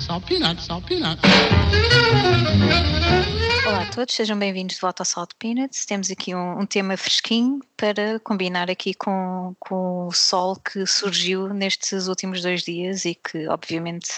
Salt 0.00 0.24
peanuts, 0.26 0.64
salt 0.66 0.84
peanuts. 0.86 1.22
Olá 3.66 3.82
a 3.82 3.86
todos, 3.86 4.14
sejam 4.14 4.38
bem-vindos 4.38 4.74
de 4.76 4.80
volta 4.80 5.02
ao 5.02 5.06
Salt 5.06 5.30
Peanuts. 5.38 5.84
Temos 5.86 6.10
aqui 6.10 6.34
um, 6.34 6.60
um 6.60 6.66
tema 6.66 6.96
fresquinho 6.96 7.60
para 7.76 8.18
combinar 8.20 8.70
aqui 8.70 8.94
com, 8.94 9.54
com 9.60 10.06
o 10.08 10.12
sol 10.12 10.56
que 10.56 10.84
surgiu 10.86 11.48
nestes 11.54 12.08
últimos 12.08 12.42
dois 12.42 12.62
dias 12.62 13.04
e 13.04 13.14
que, 13.14 13.46
obviamente, 13.48 14.10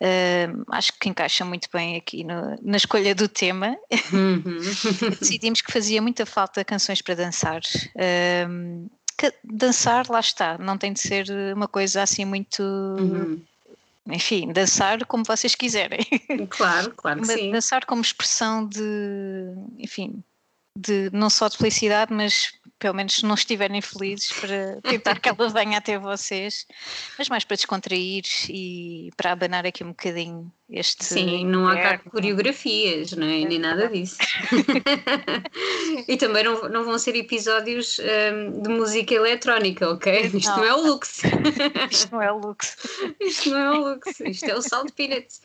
eh, 0.00 0.48
acho 0.70 0.92
que 0.98 1.08
encaixa 1.08 1.44
muito 1.44 1.68
bem 1.72 1.96
aqui 1.96 2.24
no- 2.24 2.58
na 2.62 2.76
escolha 2.76 3.14
do 3.14 3.28
tema. 3.28 3.76
Decidimos 5.20 5.60
que 5.60 5.72
fazia 5.72 6.00
muita 6.00 6.24
falta 6.24 6.64
canções 6.64 7.02
para 7.02 7.14
dançar. 7.14 7.60
Que 9.18 9.32
dançar, 9.42 10.06
lá 10.08 10.20
está, 10.20 10.56
não 10.58 10.78
tem 10.78 10.92
de 10.92 11.00
ser 11.00 11.26
uma 11.54 11.66
coisa 11.66 12.02
assim 12.02 12.24
muito. 12.24 12.62
Uhum. 12.62 13.42
Enfim, 14.10 14.52
dançar 14.52 15.04
como 15.06 15.24
vocês 15.24 15.54
quiserem. 15.54 16.00
Claro, 16.50 16.94
claro 16.96 17.20
que 17.20 17.26
sim. 17.26 17.52
dançar 17.52 17.84
como 17.84 18.00
expressão 18.00 18.66
de, 18.66 18.80
enfim, 19.78 20.22
de 20.76 21.10
não 21.12 21.28
só 21.28 21.48
de 21.48 21.56
felicidade, 21.56 22.12
mas 22.12 22.52
pelo 22.78 22.94
menos 22.94 23.16
se 23.16 23.24
não 23.24 23.34
estiverem 23.34 23.82
felizes 23.82 24.32
para 24.32 24.80
tentar 24.82 25.20
que 25.20 25.28
ela 25.28 25.48
venha 25.48 25.78
até 25.78 25.98
vocês, 25.98 26.66
mas 27.18 27.28
mais 27.28 27.44
para 27.44 27.56
descontrair 27.56 28.24
e 28.48 29.10
para 29.16 29.32
abanar 29.32 29.66
aqui 29.66 29.84
um 29.84 29.88
bocadinho 29.88 30.52
este 30.70 31.02
Sim, 31.02 31.46
não 31.46 31.66
há 31.66 31.76
cá 31.76 31.98
coreografias, 31.98 33.12
não 33.12 33.26
é? 33.26 33.40
É 33.40 33.44
Nem 33.46 33.58
nada 33.58 33.88
disso. 33.88 34.18
e 36.06 36.16
também 36.18 36.44
não, 36.44 36.68
não 36.68 36.84
vão 36.84 36.98
ser 36.98 37.16
episódios 37.16 37.98
hum, 37.98 38.60
de 38.62 38.68
música 38.68 39.14
eletrónica, 39.14 39.88
ok? 39.90 40.30
Isto 40.34 40.50
não, 40.50 40.64
é 40.64 40.74
o 40.74 40.86
Lux. 40.86 41.22
Isto 41.90 42.12
não 42.12 42.22
é 42.22 42.30
o 42.30 42.38
Lux. 42.38 42.76
Isto 43.18 43.50
não 43.50 43.58
é 43.58 43.70
o 43.70 43.88
Lux. 43.88 44.20
Isto 44.20 44.44
é 44.44 44.54
o 44.54 44.60
Salt 44.60 44.92
Peanuts. 44.92 45.40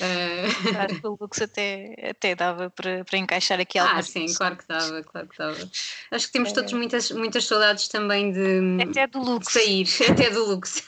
Ah, 0.00 0.84
Acho 0.84 1.00
que 1.00 1.06
o 1.06 1.16
Lux 1.20 1.42
até, 1.42 1.94
até 2.08 2.34
dava 2.36 2.70
para, 2.70 3.04
para 3.04 3.18
encaixar 3.18 3.58
aqui 3.58 3.76
ah, 3.76 3.82
algumas 3.82 4.06
sim, 4.08 4.26
claro 4.34 4.56
que 4.56 4.68
dava, 4.68 5.02
claro 5.02 5.26
que 5.26 5.38
dava. 5.38 5.70
Acho 6.12 6.26
que 6.26 6.32
temos 6.32 6.52
todos 6.52 6.72
muitas, 6.72 7.10
muitas 7.10 7.44
saudades 7.44 7.88
também 7.88 8.32
de, 8.32 8.82
Até 8.82 9.06
do 9.08 9.18
Lux. 9.18 9.52
sair, 9.52 9.88
até 10.08 10.30
do 10.30 10.44
Lux. 10.44 10.84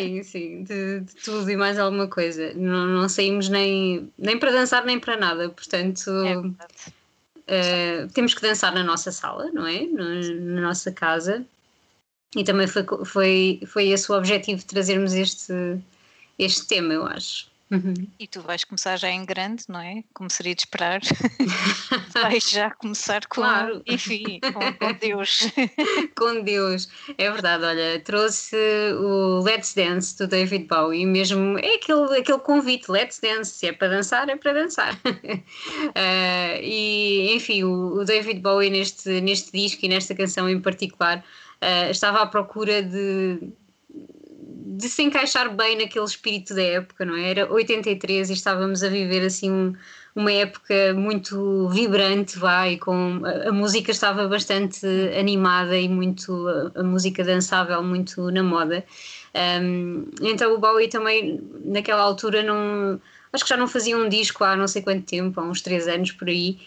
Sim, 0.00 0.22
sim, 0.22 0.62
de, 0.64 1.00
de 1.00 1.14
tudo 1.16 1.50
e 1.50 1.56
mais 1.56 1.78
alguma 1.78 2.06
coisa. 2.08 2.52
Não, 2.54 2.86
não 2.86 3.08
saímos 3.08 3.48
nem, 3.48 4.12
nem 4.18 4.38
para 4.38 4.52
dançar 4.52 4.84
nem 4.84 4.98
para 5.00 5.16
nada, 5.16 5.48
portanto. 5.48 6.10
É. 6.24 6.36
Uh, 7.48 8.08
temos 8.12 8.34
que 8.34 8.42
dançar 8.42 8.74
na 8.74 8.82
nossa 8.82 9.12
sala, 9.12 9.50
não 9.52 9.66
é? 9.66 9.82
No- 9.82 10.54
na 10.54 10.60
nossa 10.62 10.90
casa. 10.90 11.44
E 12.34 12.42
também 12.44 12.66
foi, 12.66 12.84
foi, 13.04 13.60
foi 13.66 13.88
esse 13.88 14.10
o 14.10 14.16
objetivo 14.16 14.58
de 14.58 14.66
trazermos 14.66 15.14
este, 15.14 15.52
este 16.38 16.66
tema, 16.66 16.92
eu 16.92 17.06
acho. 17.06 17.48
Uhum. 17.68 17.94
E 18.18 18.28
tu 18.28 18.42
vais 18.42 18.62
começar 18.62 18.96
já 18.96 19.10
em 19.10 19.24
grande, 19.24 19.64
não 19.68 19.80
é? 19.80 20.04
Como 20.14 20.30
seria 20.30 20.54
de 20.54 20.60
esperar. 20.60 21.00
vais 22.14 22.48
já 22.48 22.70
começar 22.70 23.26
com, 23.26 23.40
Claro. 23.40 23.82
enfim, 23.84 24.38
com, 24.40 24.72
com 24.72 24.92
Deus. 25.00 25.40
Com 26.16 26.42
Deus, 26.44 26.88
é 27.18 27.28
verdade. 27.30 27.64
Olha, 27.64 28.00
trouxe 28.00 28.56
o 29.00 29.40
Let's 29.40 29.74
Dance 29.74 30.16
do 30.16 30.28
David 30.28 30.66
Bowie, 30.68 31.04
mesmo 31.04 31.58
é 31.58 31.74
aquele, 31.74 32.18
aquele 32.18 32.38
convite: 32.38 32.88
Let's 32.88 33.18
Dance, 33.18 33.50
se 33.50 33.66
é 33.66 33.72
para 33.72 33.88
dançar, 33.88 34.28
é 34.28 34.36
para 34.36 34.52
dançar. 34.52 34.94
Uh, 34.94 36.62
e 36.62 37.34
enfim, 37.34 37.64
o, 37.64 38.00
o 38.00 38.04
David 38.04 38.40
Bowie, 38.40 38.70
neste, 38.70 39.20
neste 39.20 39.50
disco 39.50 39.84
e 39.84 39.88
nesta 39.88 40.14
canção 40.14 40.48
em 40.48 40.60
particular, 40.60 41.18
uh, 41.18 41.90
estava 41.90 42.20
à 42.20 42.26
procura 42.26 42.80
de, 42.80 43.40
de 44.68 44.88
se 44.88 45.02
encaixar 45.02 45.54
bem 45.54 45.76
naquele 45.78 46.04
espírito 46.04 46.54
da 46.54 46.62
época, 46.62 47.04
não 47.04 47.16
é? 47.16 47.30
Era 47.30 47.52
83 47.52 48.30
e 48.30 48.32
estávamos 48.32 48.82
a 48.82 48.88
viver 48.88 49.24
assim 49.24 49.50
um- 49.50 49.74
uma 50.14 50.32
época 50.32 50.94
muito 50.94 51.68
vibrante, 51.68 52.38
vai, 52.38 52.76
com 52.78 53.20
a, 53.24 53.50
a 53.50 53.52
música 53.52 53.90
estava 53.90 54.26
bastante 54.28 54.86
animada 55.18 55.76
e 55.78 55.88
muito 55.88 56.48
a, 56.48 56.80
a 56.80 56.82
música 56.82 57.22
dançável 57.22 57.82
muito 57.82 58.30
na 58.30 58.42
moda. 58.42 58.84
Um, 59.34 60.06
então 60.22 60.54
o 60.54 60.58
Bowie 60.58 60.88
também 60.88 61.40
naquela 61.64 62.02
altura 62.02 62.42
não 62.42 63.00
acho 63.32 63.44
que 63.44 63.50
já 63.50 63.56
não 63.56 63.68
fazia 63.68 63.96
um 63.98 64.08
disco 64.08 64.42
há 64.44 64.56
não 64.56 64.66
sei 64.66 64.82
quanto 64.82 65.04
tempo, 65.06 65.38
há 65.40 65.44
uns 65.44 65.60
três 65.60 65.86
anos 65.86 66.12
por 66.12 66.28
aí. 66.28 66.58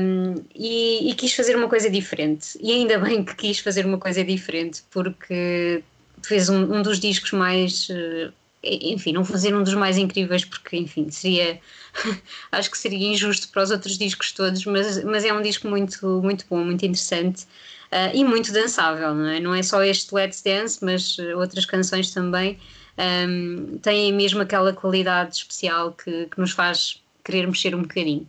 um, 0.00 0.34
e, 0.54 1.10
e 1.10 1.14
quis 1.14 1.34
fazer 1.34 1.54
uma 1.56 1.68
coisa 1.68 1.90
diferente, 1.90 2.58
e 2.60 2.72
ainda 2.72 2.98
bem 2.98 3.22
que 3.24 3.34
quis 3.36 3.58
fazer 3.58 3.84
uma 3.84 3.98
coisa 3.98 4.24
diferente, 4.24 4.82
porque 4.90 5.84
fez 6.22 6.48
um, 6.48 6.74
um 6.74 6.82
dos 6.82 6.98
discos 6.98 7.32
mais, 7.32 7.88
eh, 7.90 8.30
enfim, 8.62 9.12
não 9.12 9.24
fazer 9.24 9.54
um 9.54 9.62
dos 9.62 9.74
mais 9.74 9.96
incríveis, 9.98 10.44
porque, 10.44 10.76
enfim, 10.76 11.10
seria, 11.10 11.60
acho 12.52 12.70
que 12.70 12.78
seria 12.78 13.08
injusto 13.08 13.48
para 13.48 13.62
os 13.62 13.70
outros 13.70 13.96
discos 13.98 14.32
todos, 14.32 14.64
mas, 14.66 15.02
mas 15.04 15.24
é 15.24 15.32
um 15.32 15.42
disco 15.42 15.68
muito, 15.68 16.20
muito 16.22 16.44
bom, 16.48 16.64
muito 16.64 16.84
interessante 16.84 17.46
ah, 17.90 18.12
e 18.14 18.24
muito 18.24 18.52
dançável, 18.52 19.14
não 19.14 19.26
é? 19.26 19.40
Não 19.40 19.54
é 19.54 19.62
só 19.62 19.82
este 19.82 20.14
Let's 20.14 20.42
Dance, 20.42 20.84
mas 20.84 21.16
eh, 21.18 21.34
outras 21.34 21.64
canções 21.66 22.12
também 22.12 22.58
ahm, 22.96 23.78
têm 23.82 24.12
mesmo 24.12 24.40
aquela 24.40 24.72
qualidade 24.72 25.36
especial 25.36 25.92
que, 25.92 26.26
que 26.26 26.40
nos 26.40 26.52
faz 26.52 27.02
querer 27.24 27.46
mexer 27.46 27.74
um 27.74 27.82
bocadinho. 27.82 28.28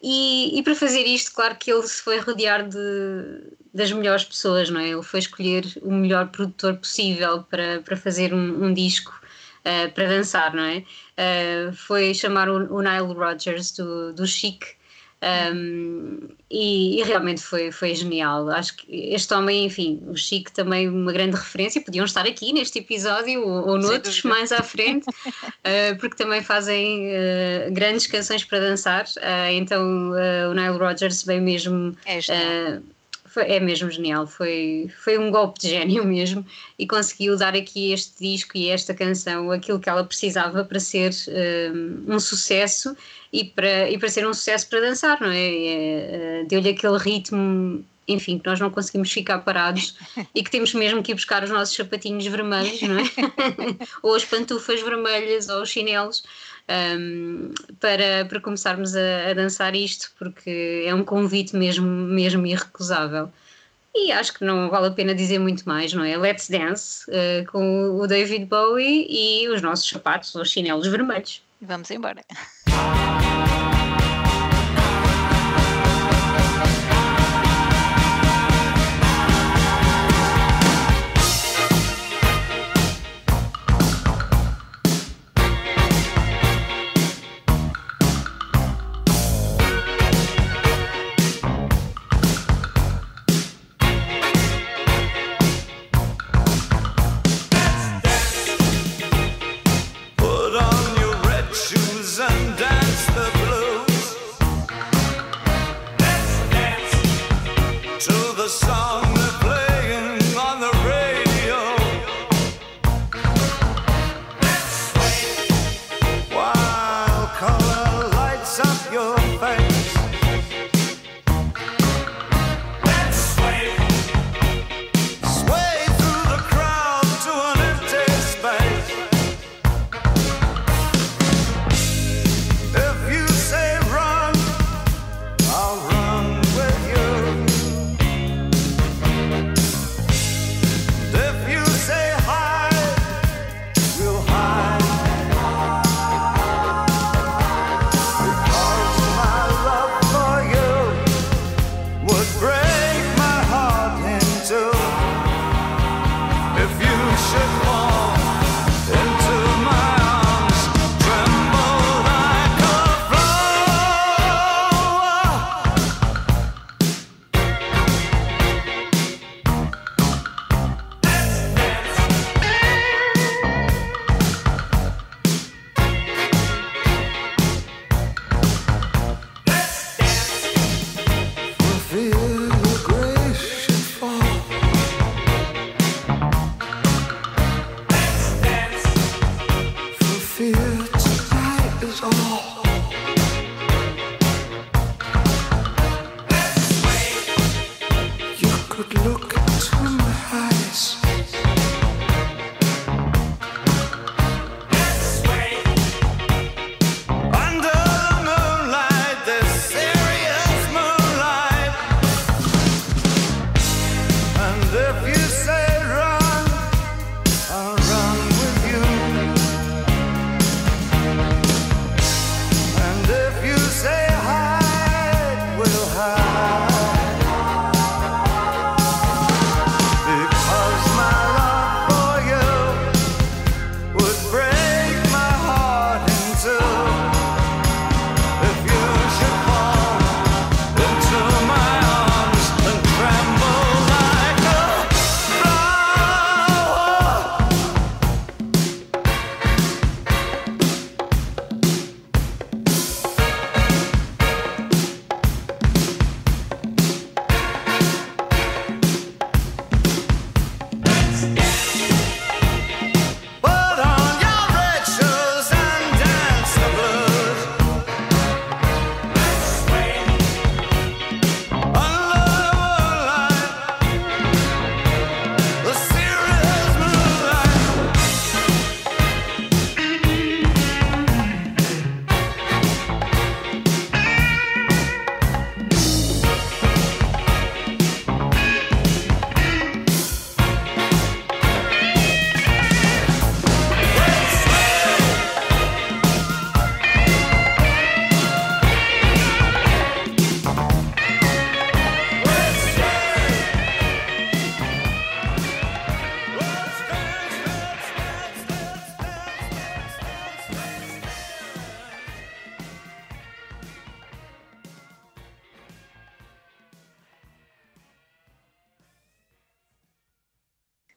E, 0.00 0.56
e 0.58 0.62
para 0.62 0.74
fazer 0.74 1.04
isto, 1.06 1.32
claro 1.32 1.56
que 1.56 1.72
ele 1.72 1.82
se 1.82 2.00
foi 2.02 2.18
rodear 2.20 2.68
de, 2.68 2.78
das 3.74 3.90
melhores 3.90 4.24
pessoas, 4.24 4.70
não 4.70 4.80
é? 4.80 4.88
Ele 4.88 5.02
foi 5.02 5.20
escolher 5.20 5.64
o 5.82 5.90
melhor 5.90 6.28
produtor 6.28 6.76
possível 6.76 7.42
para, 7.42 7.80
para 7.82 7.96
fazer 7.96 8.32
um, 8.32 8.64
um 8.64 8.72
disco 8.72 9.12
uh, 9.60 9.92
para 9.92 10.08
dançar, 10.08 10.54
não 10.54 10.62
é? 10.62 10.84
Uh, 11.18 11.72
foi 11.72 12.14
chamar 12.14 12.48
o, 12.48 12.72
o 12.72 12.80
Nile 12.80 13.12
Rodgers 13.12 13.72
do, 13.72 14.12
do 14.12 14.26
Chic. 14.26 14.77
Um, 15.20 16.28
e, 16.50 17.00
e 17.00 17.02
realmente 17.02 17.42
foi, 17.42 17.72
foi 17.72 17.94
genial. 17.94 18.48
Acho 18.50 18.76
que 18.76 18.86
este 19.12 19.34
homem, 19.34 19.64
enfim, 19.64 20.02
o 20.06 20.16
Chic 20.16 20.50
também 20.50 20.88
uma 20.88 21.12
grande 21.12 21.36
referência. 21.36 21.80
Podiam 21.80 22.04
estar 22.04 22.26
aqui 22.26 22.52
neste 22.52 22.78
episódio 22.78 23.46
ou, 23.46 23.68
ou 23.68 23.78
noutros 23.78 24.22
mais 24.22 24.52
à 24.52 24.62
frente, 24.62 25.08
uh, 25.08 25.96
porque 25.98 26.16
também 26.16 26.42
fazem 26.42 27.08
uh, 27.08 27.72
grandes 27.72 28.06
canções 28.06 28.44
para 28.44 28.60
dançar. 28.60 29.04
Uh, 29.16 29.50
então 29.52 30.12
o 30.50 30.54
Nile 30.54 30.78
Rodgers 30.78 31.22
veio 31.24 31.42
mesmo 31.42 31.96
É 32.04 32.20
foi- 33.28 33.50
é 33.50 33.60
mesmo 33.60 33.90
genial, 33.90 34.26
foi, 34.26 34.90
foi 35.02 35.18
um 35.18 35.30
golpe 35.30 35.60
de 35.60 35.68
gênio 35.68 36.04
mesmo 36.06 36.44
e 36.78 36.86
conseguiu 36.86 37.36
dar 37.36 37.54
aqui 37.54 37.92
este 37.92 38.22
disco 38.24 38.56
e 38.56 38.68
esta 38.68 38.94
canção 38.94 39.50
aquilo 39.50 39.78
que 39.80 39.88
ela 39.88 40.04
precisava 40.04 40.64
para 40.64 40.80
ser 40.80 41.12
um, 41.72 42.14
um 42.14 42.20
sucesso 42.20 42.96
e 43.32 43.44
para, 43.44 43.90
e 43.90 43.98
para 43.98 44.08
ser 44.08 44.26
um 44.26 44.32
sucesso 44.34 44.68
para 44.68 44.80
dançar, 44.80 45.20
não 45.20 45.30
é? 45.30 46.42
Uh, 46.44 46.48
Deu-lhe 46.48 46.70
aquele 46.70 46.98
ritmo, 46.98 47.84
enfim, 48.08 48.38
que 48.38 48.46
nós 48.46 48.58
não 48.58 48.70
conseguimos 48.70 49.12
ficar 49.12 49.38
parados 49.40 49.96
e 50.34 50.42
que 50.42 50.50
temos 50.50 50.72
mesmo 50.74 51.02
que 51.02 51.12
ir 51.12 51.14
buscar 51.14 51.44
os 51.44 51.50
nossos 51.50 51.76
sapatinhos 51.76 52.26
vermelhos, 52.26 52.80
não 52.82 52.98
é? 52.98 53.04
ou 54.02 54.14
as 54.14 54.24
pantufas 54.24 54.80
vermelhas 54.80 55.48
ou 55.48 55.62
os 55.62 55.68
chinelos 55.68 56.24
um, 56.68 57.52
para, 57.80 58.24
para 58.28 58.40
começarmos 58.40 58.94
a, 58.94 59.30
a 59.30 59.34
dançar 59.34 59.74
isto, 59.74 60.10
porque 60.18 60.84
é 60.86 60.94
um 60.94 61.04
convite 61.04 61.56
mesmo, 61.56 61.86
mesmo 61.86 62.46
irrecusável. 62.46 63.30
E 63.94 64.12
acho 64.12 64.34
que 64.34 64.44
não 64.44 64.68
vale 64.70 64.88
a 64.88 64.90
pena 64.90 65.14
dizer 65.14 65.38
muito 65.38 65.68
mais, 65.68 65.92
não 65.92 66.04
é? 66.04 66.16
Let's 66.16 66.48
Dance 66.48 67.04
uh, 67.10 67.50
com 67.50 67.98
o 67.98 68.06
David 68.06 68.44
Bowie 68.44 69.06
e 69.08 69.48
os 69.48 69.62
nossos 69.62 69.88
sapatos, 69.88 70.34
os 70.34 70.50
chinelos 70.50 70.86
vermelhos. 70.86 71.42
Vamos 71.60 71.90
embora. 71.90 72.22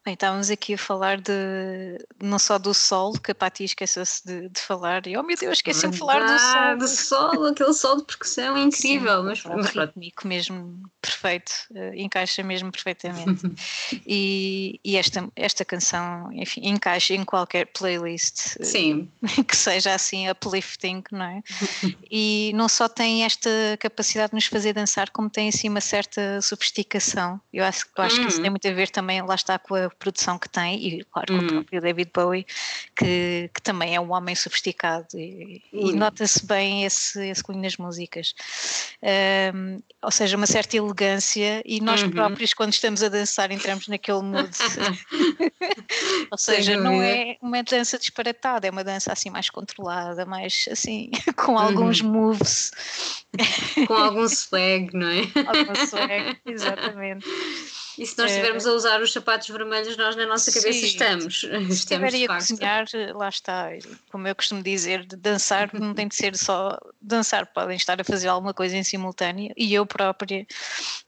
Bem, 0.04 0.16
estávamos 0.16 0.50
aqui 0.50 0.74
a 0.74 0.78
falar 0.80 1.22
de 1.22 1.32
não 2.20 2.40
só 2.40 2.58
do 2.58 2.74
sol, 2.74 3.14
que 3.14 3.32
a 3.32 3.36
Pati 3.36 3.66
esqueceu-se 3.66 4.26
de, 4.26 4.50
de 4.50 4.60
falar, 4.60 5.06
e 5.06 5.16
oh 5.16 5.22
meu 5.22 5.38
Deus, 5.38 5.60
esqueci 5.60 5.88
de 5.88 5.96
falar 5.96 6.22
do 6.24 6.40
sol. 6.40 6.60
Ah, 6.60 6.74
do 6.76 6.88
sol, 6.88 7.46
aquele 7.46 7.74
sol 7.74 7.98
de 7.98 8.06
percussão 8.06 8.58
é 8.58 8.62
incrível, 8.62 9.20
Sim, 9.22 9.26
mas, 9.28 9.42
pronto. 9.42 9.68
rítmico 9.68 10.28
mesmo 10.28 10.82
perfeito, 11.00 11.52
eh, 11.76 11.92
encaixa 11.98 12.42
mesmo 12.42 12.72
perfeitamente. 12.72 13.44
e 14.08 14.80
e 14.84 14.98
esta, 14.98 15.30
esta 15.36 15.64
canção, 15.64 16.32
enfim, 16.34 16.62
encaixa 16.64 17.14
em 17.14 17.24
qualquer 17.24 17.68
playlist 17.68 18.56
eh, 18.60 18.64
Sim, 18.64 19.08
que 19.48 19.56
seja 19.56 19.94
assim 19.94 20.28
uplifting, 20.32 21.04
não 21.12 21.26
é? 21.26 21.44
E 22.14 22.52
não 22.56 22.68
só 22.68 22.90
tem 22.90 23.24
esta 23.24 23.50
capacidade 23.80 24.32
de 24.32 24.36
nos 24.36 24.46
fazer 24.46 24.74
dançar, 24.74 25.10
como 25.12 25.30
tem 25.30 25.48
assim 25.48 25.70
uma 25.70 25.80
certa 25.80 26.42
sofisticação. 26.42 27.40
Eu 27.54 27.64
acho, 27.64 27.86
eu 27.98 28.04
acho 28.04 28.20
que 28.20 28.28
isso 28.28 28.36
Uhum. 28.38 28.42
tem 28.42 28.50
muito 28.50 28.68
a 28.68 28.72
ver 28.74 28.90
também, 28.90 29.22
lá 29.22 29.36
está, 29.36 29.58
com 29.58 29.76
a 29.76 29.90
produção 30.02 30.38
que 30.40 30.50
tem, 30.50 30.76
e 30.84 31.04
claro, 31.06 31.28
com 31.28 31.40
Uhum. 31.40 31.46
o 31.48 31.52
próprio 31.54 31.82
David 31.82 32.12
Bowie, 32.14 32.46
que, 32.96 33.50
que 33.54 33.62
também 33.62 33.96
é 33.96 34.00
um 34.00 34.12
homem 34.12 34.36
sofisticado, 34.36 35.08
e, 35.18 35.62
e 35.72 35.78
Uhum. 35.92 35.96
nota-se 35.98 36.46
bem 36.46 36.84
esse, 36.84 37.28
esse 37.30 37.44
cunho 37.44 37.62
nas 37.62 37.78
músicas. 37.78 38.34
Ahm, 39.04 39.80
ou 40.02 40.12
seja, 40.12 40.36
uma 40.36 40.48
certa 40.48 40.76
elegância, 40.76 41.62
e 41.66 41.80
nós 41.80 42.02
Uhum. 42.02 42.10
próprios, 42.12 42.54
quando 42.54 42.74
estamos 42.74 43.04
a 43.04 43.10
dançar, 43.10 43.52
entramos 43.52 43.88
naquele 43.88 44.22
mood. 44.22 44.50
Ou 46.32 46.38
seja, 46.38 46.78
não 46.78 47.02
é 47.02 47.38
uma 47.42 47.62
dança 47.64 47.98
disparatada, 48.00 48.68
é 48.68 48.72
uma 48.72 48.84
dança 48.84 49.12
assim 49.12 49.30
mais 49.30 49.50
controlada, 49.50 50.26
mais 50.26 50.66
assim, 50.72 51.12
com 51.36 51.58
alguns 51.58 52.02
Uhum. 52.02 52.10
moves, 52.12 52.72
com 53.88 53.94
algum 53.94 54.28
swag, 54.28 54.90
não 54.94 55.08
é? 55.10 55.22
algum 55.48 55.76
swag, 55.76 56.38
exatamente. 56.46 57.26
E 57.98 58.06
se 58.06 58.18
nós 58.18 58.32
É. 58.32 58.36
estivermos 58.36 58.66
a 58.66 58.72
usar 58.74 59.02
os 59.02 59.12
sapatos 59.12 59.48
vermelhos, 59.50 59.98
nós 59.98 60.16
na 60.16 60.26
nossa 60.26 60.52
cabeça 60.52 60.80
Sim. 60.80 60.86
estamos. 60.86 61.40
Se 61.42 61.48
Estamos 61.92 62.14
a 62.14 62.28
cozinhar, 62.28 62.86
lá 63.14 63.30
está, 63.30 63.70
como 64.12 64.28
eu 64.28 64.36
costumo 64.36 64.64
dizer, 64.64 65.06
de 65.06 65.16
dançar 65.16 65.70
não 65.74 65.94
tem 65.94 66.08
de 66.08 66.16
ser 66.16 66.36
só 66.38 66.78
dançar, 67.02 67.46
podem 67.48 67.76
estar 67.76 68.00
a 68.00 68.04
fazer 68.04 68.28
alguma 68.30 68.54
coisa 68.54 68.78
em 68.78 68.84
simultâneo 68.84 69.54
e 69.58 69.74
eu 69.74 69.86
própria 69.86 70.46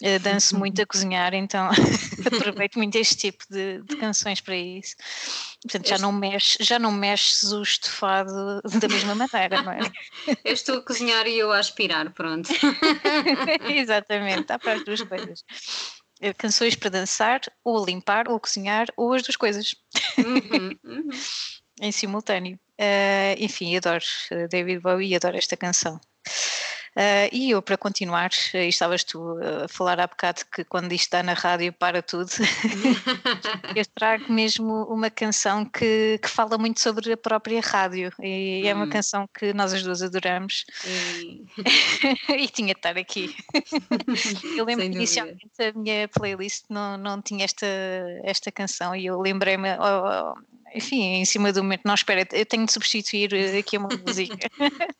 eh, 0.01 0.19
danço 0.19 0.57
muito 0.57 0.81
a 0.81 0.85
cozinhar, 0.85 1.33
então 1.33 1.69
aproveito 2.25 2.75
muito 2.77 2.95
este 2.97 3.15
tipo 3.15 3.45
de, 3.49 3.81
de 3.83 3.95
canções 3.95 4.41
para 4.41 4.55
isso. 4.55 4.95
Portanto, 5.61 5.87
já 5.87 5.95
Este- 5.95 6.01
não, 6.01 6.11
mexe, 6.11 6.57
já 6.61 6.77
não 6.77 6.91
mexes 6.91 7.51
o 7.53 7.61
estofado 7.61 8.61
da 8.63 8.87
mesma 8.89 9.15
maneira, 9.15 9.61
não 9.61 9.71
é? 9.71 9.79
Eu 10.43 10.53
estou 10.53 10.77
a 10.79 10.81
cozinhar 10.81 11.25
e 11.27 11.39
eu 11.39 11.51
a 11.53 11.59
aspirar, 11.59 12.11
pronto. 12.11 12.49
Exatamente, 13.69 14.41
está 14.41 14.59
para 14.59 14.73
as 14.73 14.83
duas 14.83 15.01
coisas. 15.01 15.43
Eh, 16.23 16.33
Canções 16.33 16.73
para 16.73 16.89
dançar, 16.89 17.41
ou 17.65 17.85
limpar, 17.85 18.29
ou 18.29 18.39
cozinhar, 18.39 18.87
ou 18.95 19.13
as 19.13 19.21
duas 19.23 19.35
coisas, 19.35 19.75
Uhum, 20.17 20.71
uhum. 20.83 21.09
em 21.81 21.91
simultâneo. 21.91 22.57
Eh, 22.77 23.35
enfim, 23.39 23.75
adoro 23.75 24.03
eh, 24.31 24.47
David 24.47 24.79
Bowie 24.79 25.09
e 25.11 25.15
adoro 25.15 25.35
esta 25.37 25.57
canção. 25.57 25.99
Eh, 26.95 27.29
e 27.33 27.49
eu, 27.51 27.61
para 27.61 27.77
continuar, 27.77 28.29
e 28.53 28.67
estavas 28.67 29.03
tu 29.03 29.37
a 29.63 29.67
falar 29.67 29.99
há 29.99 30.05
bocado 30.07 30.41
que 30.51 30.63
quando 30.63 30.91
isto 30.93 31.05
está 31.05 31.23
na 31.23 31.33
rádio 31.33 31.73
para 31.73 32.01
tudo, 32.03 32.29
eu 33.75 33.85
trago 33.95 34.31
mesmo 34.31 34.83
uma 34.85 35.09
canção 35.09 35.65
que, 35.65 36.19
que 36.21 36.29
fala 36.29 36.57
muito 36.57 36.79
sobre 36.79 37.11
a 37.13 37.17
própria 37.17 37.61
rádio 37.61 38.11
e 38.21 38.67
é 38.67 38.73
uma 38.75 38.85
Hum. 38.85 38.89
canção 38.89 39.27
que 39.27 39.53
nós 39.53 39.73
as 39.73 39.81
duas 39.83 40.01
adoramos 40.03 40.65
E- 40.85 41.41
e 42.43 42.47
tinha 42.49 42.73
de 42.73 42.79
estar 42.79 42.97
aqui. 42.97 43.33
Eu 44.57 44.65
lembro 44.65 44.85
que 44.85 44.91
inicialmente 44.95 45.47
a 45.59 45.73
minha 45.73 46.07
playlist 46.07 46.65
não, 46.69 46.97
não 46.97 47.21
tinha 47.21 47.45
esta, 47.45 47.65
esta 48.23 48.51
canção 48.51 48.95
e 48.95 49.05
eu 49.05 49.19
lembrei-me, 49.19 49.69
oh, 49.79 50.33
oh, 50.33 50.33
enfim, 50.73 51.15
em 51.15 51.25
cima 51.25 51.51
do 51.51 51.63
momento, 51.63 51.81
não, 51.85 51.93
espera, 51.93 52.27
eu 52.31 52.45
tenho 52.45 52.65
de 52.65 52.71
substituir 52.71 53.33
eh, 53.33 53.57
aqui 53.59 53.77
uma 53.77 53.89
música. 54.05 54.49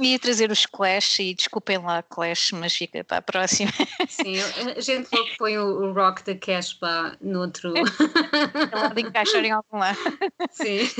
Ia 0.00 0.18
trazer 0.18 0.50
os 0.50 0.64
Clash 0.64 1.18
e 1.20 1.34
desculpem 1.34 1.78
lá 1.78 2.02
Clash, 2.02 2.52
mas 2.52 2.74
fica 2.74 3.04
para 3.04 3.18
a 3.18 3.22
próxima. 3.22 3.70
Sim, 4.08 4.36
a 4.76 4.80
gente 4.80 5.08
logo 5.12 5.28
põe 5.38 5.58
o, 5.58 5.92
rock 5.92 6.24
da 6.24 6.34
Casbah 6.34 7.16
noutro. 7.20 7.74
Ela 7.76 8.88
de 8.94 9.02
encaixar 9.02 9.44
em 9.44 9.50
algum 9.50 9.78
lado. 9.78 9.98
Sim. 10.50 10.80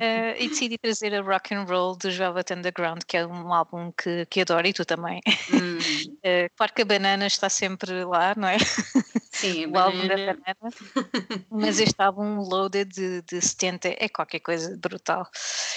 Eh, 0.00 0.42
e 0.42 0.48
decidi 0.48 0.76
trazer 0.76 1.14
a 1.14 1.20
Rock 1.20 1.54
and 1.54 1.64
Roll 1.64 1.96
dos 1.96 2.16
Velvet 2.16 2.52
Underground, 2.52 3.02
que 3.06 3.16
é 3.16 3.26
um 3.26 3.52
álbum 3.52 3.92
que, 3.92 4.26
que 4.26 4.40
adoro 4.40 4.66
e 4.66 4.72
tu 4.72 4.84
também. 4.84 5.20
Hum, 5.52 5.78
Eh, 6.22 6.48
claro 6.56 6.72
que 6.72 6.82
a 6.82 6.84
banana 6.86 7.26
está 7.26 7.48
sempre 7.48 8.04
lá, 8.04 8.34
não 8.36 8.48
é? 8.48 8.56
Sim, 9.34 9.66
o 9.66 9.78
álbum 9.78 10.06
da 10.06 10.16
banana. 10.16 10.56
Mas 11.50 11.78
este 11.78 12.00
álbum 12.00 12.40
Loaded 12.40 12.90
de, 12.92 13.22
de 13.22 13.40
70 13.40 13.88
é 13.98 14.08
qualquer 14.08 14.40
coisa 14.40 14.76
brutal. 14.76 15.28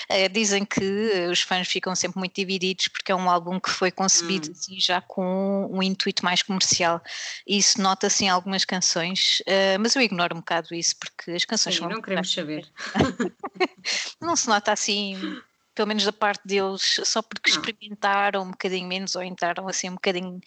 Eh, 0.10 0.30
dizem 0.30 0.66
que 0.66 1.12
eh, 1.14 1.28
os 1.30 1.42
fãs 1.42 1.68
ficam 1.68 1.96
sempre 1.96 2.20
muito 2.20 2.36
divididos 2.36 2.88
porque 2.88 3.12
é 3.12 3.16
um 3.16 3.30
álbum 3.30 3.60
que 3.60 3.70
foi 3.70 3.92
concebido 3.92 4.50
Hum. 4.50 4.52
assim, 4.52 4.80
já 4.80 5.02
com 5.02 5.70
um 5.72 5.82
intuito 5.84 6.24
mais 6.24 6.42
comercial. 6.42 7.02
E 7.46 7.58
isso 7.58 7.82
nota-se 7.82 8.26
em 8.26 8.30
algumas 8.30 8.66
canções, 8.66 9.42
eh, 9.46 9.78
mas 9.78 9.96
eu 9.96 10.02
ignoro 10.02 10.36
um 10.36 10.40
bocado 10.40 10.74
isso 10.74 10.96
porque 10.98 11.32
as 11.32 11.46
canções 11.46 11.76
Sim, 11.76 11.82
são 11.82 11.90
não 11.90 12.02
queremos 12.02 12.32
saber. 12.32 12.68
não 14.22 14.36
se 14.36 14.48
nota 14.48 14.72
assim, 14.72 15.40
pelo 15.76 15.88
menos 15.88 16.04
da 16.04 16.14
parte 16.14 16.42
deles, 16.46 17.00
só 17.04 17.22
porque 17.22 17.50
experimentaram 17.52 18.44
um 18.44 18.52
bocadinho 18.52 18.88
menos 18.88 19.16
ou 19.16 19.24
entraram 19.24 19.68
assim 19.68 19.90
um 19.90 19.96
bocadinho 19.96 20.40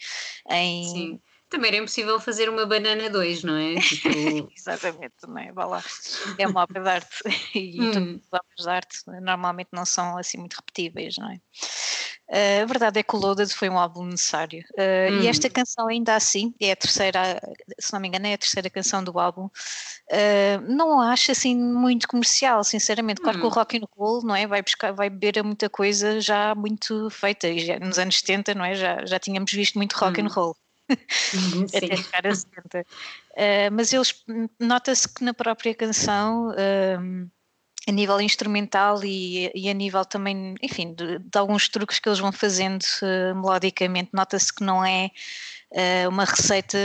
em. 0.49 0.83
Sim. 0.83 1.21
Também 1.51 1.67
era 1.67 1.77
impossível 1.83 2.17
fazer 2.17 2.47
uma 2.49 2.65
banana 2.65 3.09
2, 3.09 3.43
não 3.43 3.57
é? 3.57 3.81
Tipo, 3.81 4.49
Exatamente, 4.57 5.13
também, 5.19 5.51
vá 5.51 5.65
lá. 5.65 5.83
É 6.37 6.47
uma 6.47 6.63
obra 6.63 6.81
de 6.81 6.89
arte 6.89 7.17
e 7.53 7.89
todas 7.89 8.07
Hum. 8.07 8.21
as 8.31 8.39
obras 8.39 8.65
de 8.65 8.69
arte 8.69 8.97
normalmente 9.21 9.69
não 9.73 9.85
são 9.85 10.17
assim 10.17 10.37
muito 10.37 10.53
repetíveis, 10.55 11.15
não 11.17 11.29
é? 11.29 11.37
Eh, 12.29 12.61
a 12.61 12.65
verdade 12.65 12.99
é 12.99 13.03
que 13.03 13.15
o 13.15 13.19
Loaded 13.19 13.53
foi 13.53 13.69
um 13.69 13.77
álbum 13.77 14.05
necessário 14.05 14.63
e 15.09 15.27
Hum. 15.27 15.27
esta 15.27 15.49
canção 15.49 15.87
ainda 15.89 16.15
assim 16.15 16.53
é 16.61 16.71
a 16.71 16.75
terceira, 16.77 17.41
se 17.79 17.91
não 17.91 17.99
me 17.99 18.07
engano 18.07 18.27
é 18.27 18.33
a 18.33 18.37
terceira 18.37 18.69
canção 18.69 19.03
do 19.03 19.19
álbum 19.19 19.49
Eh, 20.11 20.57
não 20.67 21.01
a 21.01 21.11
acho 21.13 21.31
assim 21.31 21.55
muito 21.57 22.07
comercial, 22.07 22.63
sinceramente, 22.63 23.21
claro 23.21 23.39
que 23.39 23.45
o 23.45 23.49
Hum. 23.49 23.53
rock 23.55 23.77
and 23.77 23.85
roll 23.97 24.21
não 24.25 24.35
é? 24.35 24.47
vai, 24.47 24.61
buscar, 24.61 24.93
vai 24.93 25.09
beber 25.09 25.39
a 25.39 25.43
muita 25.43 25.69
coisa 25.69 26.21
já 26.21 26.55
muito 26.55 27.09
feita 27.09 27.47
e 27.49 27.59
já, 27.65 27.79
nos 27.79 27.99
anos 27.99 28.19
70 28.19 28.53
não 28.55 28.65
é? 28.65 28.75
já, 28.75 29.05
já 29.05 29.19
tínhamos 29.19 29.51
visto 29.51 29.75
muito 29.77 29.93
rock 29.95 30.21
Hum. 30.21 30.25
and 30.25 30.29
roll 30.29 30.55
até 30.93 31.87
sim. 31.95 32.03
chegar 32.03 32.27
a 32.27 32.35
70. 32.35 32.79
Uh, 32.79 32.83
mas 33.71 33.93
eles 33.93 34.23
nota-se 34.59 35.07
que 35.07 35.23
na 35.23 35.33
própria 35.33 35.73
canção, 35.73 36.53
um, 36.99 37.29
a 37.87 37.91
nível 37.91 38.21
instrumental 38.21 39.03
e, 39.03 39.51
e 39.55 39.69
a 39.69 39.73
nível 39.73 40.05
também, 40.05 40.55
enfim, 40.61 40.93
de, 40.93 41.19
de 41.19 41.37
alguns 41.37 41.67
truques 41.67 41.99
que 41.99 42.07
eles 42.07 42.19
vão 42.19 42.31
fazendo 42.31 42.83
uh, 43.01 43.35
melodicamente, 43.35 44.11
nota-se 44.13 44.53
que 44.53 44.63
não 44.63 44.85
é 44.85 45.09
uh, 45.71 46.09
uma 46.09 46.25
receita 46.25 46.77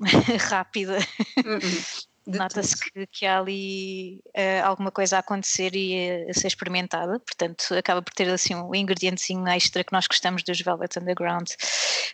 rápida. 0.48 0.98
Uhum. 1.44 1.58
De 1.58 2.07
Nota-se 2.36 2.76
que, 2.78 3.06
que 3.06 3.24
há 3.26 3.38
ali 3.38 4.20
eh, 4.34 4.60
alguma 4.60 4.90
coisa 4.90 5.16
a 5.16 5.20
acontecer 5.20 5.74
e 5.74 6.26
a, 6.26 6.30
a 6.30 6.34
ser 6.34 6.48
experimentada, 6.48 7.18
portanto 7.20 7.74
acaba 7.74 8.02
por 8.02 8.12
ter 8.12 8.28
assim 8.28 8.54
um 8.54 8.74
ingredientezinho 8.74 9.46
extra 9.48 9.82
que 9.82 9.92
nós 9.92 10.06
gostamos 10.06 10.42
dos 10.42 10.60
Velvet 10.60 10.98
Underground. 10.98 11.48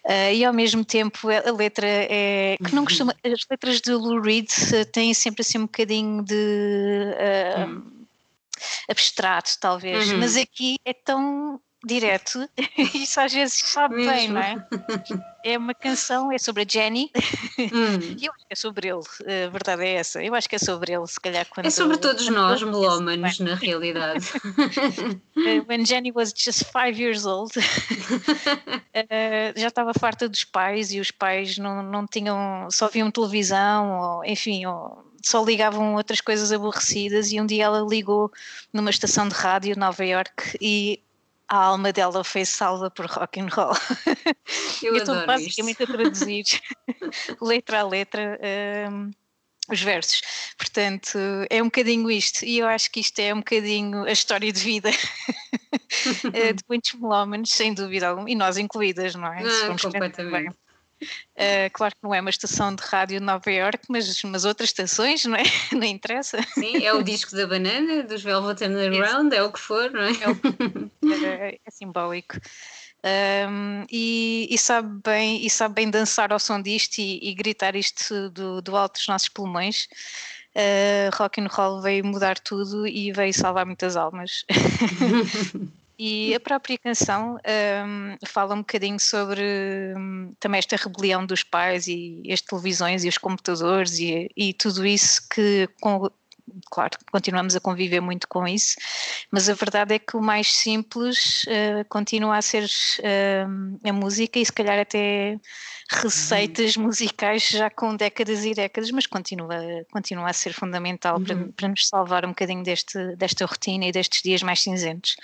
Eh, 0.04 0.36
e 0.36 0.44
ao 0.44 0.52
mesmo 0.52 0.84
tempo 0.84 1.28
a, 1.28 1.48
a 1.48 1.52
letra 1.52 1.86
é 1.88 2.56
que 2.64 2.74
não 2.74 2.84
costuma, 2.84 3.14
as 3.24 3.46
letras 3.50 3.80
de 3.80 3.92
Lou 3.92 4.20
Reed 4.20 4.48
eh, 4.72 4.84
têm 4.84 5.12
sempre 5.12 5.42
assim 5.42 5.58
um 5.58 5.62
bocadinho 5.62 6.22
de 6.24 7.14
eh, 7.16 7.66
abstrato 8.88 9.58
talvez, 9.60 10.10
Uhum. 10.10 10.18
mas 10.18 10.36
aqui 10.36 10.76
é 10.84 10.92
tão 10.92 11.60
direto, 11.86 12.48
isso 12.94 13.20
às 13.20 13.32
vezes 13.32 13.54
sabe 13.54 13.96
bem, 13.96 14.28
Mesmo. 14.28 14.34
não 14.34 14.40
é? 14.40 14.66
É 15.44 15.58
uma 15.58 15.74
canção, 15.74 16.32
é 16.32 16.38
sobre 16.38 16.62
a 16.62 16.66
Jenny, 16.68 17.10
Hum. 17.58 18.16
e 18.18 18.24
eu 18.26 18.32
acho 18.32 18.46
que 18.46 18.52
é 18.52 18.56
sobre 18.56 18.88
ele, 18.88 19.02
a 19.46 19.50
verdade 19.50 19.82
é 19.84 19.94
essa. 19.94 20.22
Eu 20.22 20.34
acho 20.34 20.48
que 20.48 20.56
é 20.56 20.58
sobre 20.58 20.92
ele, 20.92 21.06
se 21.06 21.20
calhar 21.20 21.46
quando. 21.50 21.66
É 21.66 21.70
sobre 21.70 21.96
todos 21.98 22.26
nós, 22.28 22.62
melómanos, 22.62 23.38
na 23.40 23.54
realidade. 23.54 24.26
Uh, 25.36 25.64
When 25.68 25.84
Jenny 25.84 26.12
was 26.12 26.32
just 26.34 26.64
five 26.72 26.98
years 27.00 27.26
old, 27.26 27.52
uh, 27.58 27.62
já 29.56 29.68
estava 29.68 29.92
farta 29.94 30.28
dos 30.28 30.44
pais 30.44 30.92
e 30.92 31.00
os 31.00 31.10
pais 31.10 31.58
não, 31.58 31.82
não 31.82 32.06
tinham, 32.06 32.68
só 32.70 32.88
viam 32.88 33.10
televisão, 33.10 33.90
ou 33.90 34.24
enfim, 34.24 34.66
ou 34.66 35.04
só 35.22 35.42
ligavam 35.44 35.94
outras 35.94 36.20
coisas 36.20 36.52
aborrecidas. 36.52 37.32
E 37.32 37.40
um 37.40 37.46
dia 37.46 37.64
ela 37.64 37.80
ligou 37.80 38.30
numa 38.72 38.90
estação 38.90 39.28
de 39.28 39.34
rádio, 39.34 39.78
Nova 39.78 40.04
York, 40.04 40.56
e 40.60 41.00
a 41.48 41.56
alma 41.56 41.92
dela 41.92 42.24
foi 42.24 42.44
salva 42.44 42.90
por 42.90 43.06
rock 43.06 43.40
and 43.40 43.48
roll. 43.52 43.74
Eu 44.82 44.94
Eu 44.94 44.96
estou 44.96 45.14
isto. 45.16 45.26
basicamente 45.26 45.82
a 45.82 45.86
traduzir 45.86 46.44
letra 47.40 47.80
a 47.80 47.86
letra 47.86 48.38
um, 48.90 49.10
os 49.70 49.80
versos. 49.80 50.20
Portanto, 50.58 51.18
é 51.50 51.62
um 51.62 51.66
bocadinho 51.66 52.10
isto. 52.10 52.44
E 52.44 52.58
eu 52.58 52.66
acho 52.66 52.90
que 52.90 53.00
isto 53.00 53.18
é 53.18 53.32
um 53.32 53.38
bocadinho 53.38 54.04
a 54.04 54.12
história 54.12 54.52
de 54.52 54.60
vida 54.60 54.90
eh, 56.32 56.52
de 56.52 56.62
muitos 56.68 56.92
melómanos, 56.94 57.50
sem 57.50 57.72
dúvida 57.72 58.08
alguma, 58.08 58.30
e 58.30 58.34
nós 58.34 58.56
incluídas, 58.58 59.14
não 59.14 59.32
é? 59.32 59.42
Ah, 59.42 59.76
completamente. 59.80 60.54
Uh, 61.36 61.70
claro 61.72 61.94
que 61.94 62.02
não 62.02 62.14
é 62.14 62.20
uma 62.20 62.30
estação 62.30 62.74
de 62.74 62.82
rádio 62.82 63.18
de 63.18 63.24
Nova 63.24 63.50
York, 63.50 63.80
mas, 63.88 64.22
mas 64.22 64.44
outras 64.44 64.70
estações, 64.70 65.24
não 65.24 65.36
é? 65.36 65.42
Não 65.72 65.84
interessa. 65.84 66.38
Sim, 66.54 66.84
é 66.84 66.92
o 66.92 67.02
disco 67.02 67.34
da 67.34 67.46
banana, 67.46 68.02
dos 68.02 68.22
Velvet 68.22 68.64
Underground, 68.64 69.32
é 69.32 69.42
o 69.42 69.52
que 69.52 69.58
for, 69.58 69.90
não 69.90 70.02
é? 70.02 70.12
É, 70.12 71.26
é, 71.26 71.58
é 71.64 71.70
simbólico. 71.70 72.36
Um, 73.04 73.84
e, 73.90 74.48
e, 74.50 74.56
sabe 74.56 74.88
bem, 75.04 75.44
e 75.44 75.50
sabe 75.50 75.74
bem 75.74 75.90
dançar 75.90 76.32
ao 76.32 76.38
som 76.38 76.62
disto 76.62 76.98
e, 76.98 77.18
e 77.22 77.34
gritar 77.34 77.76
isto 77.76 78.30
do, 78.30 78.62
do 78.62 78.76
alto 78.76 78.94
dos 78.94 79.06
nossos 79.08 79.28
pulmões. 79.28 79.86
Uh, 80.56 81.14
rock 81.14 81.40
and 81.40 81.48
roll 81.48 81.82
veio 81.82 82.04
mudar 82.04 82.38
tudo 82.38 82.86
e 82.86 83.12
veio 83.12 83.34
salvar 83.34 83.66
muitas 83.66 83.96
almas. 83.96 84.44
E 86.06 86.34
a 86.34 86.40
própria 86.40 86.76
canção 86.76 87.38
um, 87.86 88.26
fala 88.26 88.54
um 88.54 88.58
bocadinho 88.58 89.00
sobre 89.00 89.40
um, 89.96 90.34
também 90.38 90.58
esta 90.58 90.76
rebelião 90.76 91.24
dos 91.24 91.42
pais 91.42 91.86
e 91.86 92.20
as 92.30 92.42
televisões 92.42 93.04
e 93.04 93.08
os 93.08 93.16
computadores 93.16 93.98
e, 93.98 94.28
e 94.36 94.52
tudo 94.52 94.84
isso 94.84 95.26
que, 95.30 95.66
claro, 96.70 96.96
continuamos 97.10 97.56
a 97.56 97.60
conviver 97.60 98.00
muito 98.00 98.28
com 98.28 98.46
isso, 98.46 98.76
mas 99.30 99.48
a 99.48 99.54
verdade 99.54 99.94
é 99.94 99.98
que 99.98 100.16
o 100.16 100.22
mais 100.22 100.52
simples 100.52 101.44
uh, 101.44 101.84
continua 101.88 102.36
a 102.36 102.42
ser 102.42 102.64
uh, 102.64 103.88
a 103.88 103.92
música 103.92 104.38
e 104.38 104.44
se 104.44 104.52
calhar 104.52 104.78
até 104.78 105.38
receitas 105.90 106.76
uhum. 106.76 106.84
musicais 106.84 107.48
já 107.48 107.68
com 107.68 107.94
décadas 107.94 108.44
e 108.44 108.54
décadas, 108.54 108.90
mas 108.90 109.06
continua, 109.06 109.56
continua 109.90 110.30
a 110.30 110.32
ser 110.32 110.52
fundamental 110.52 111.18
uhum. 111.18 111.24
para, 111.24 111.36
para 111.56 111.68
nos 111.68 111.88
salvar 111.88 112.24
um 112.24 112.30
bocadinho 112.30 112.62
deste, 112.62 113.16
desta 113.16 113.44
rotina 113.44 113.86
e 113.86 113.92
destes 113.92 114.22
dias 114.22 114.42
mais 114.42 114.60
cinzentos. 114.60 115.16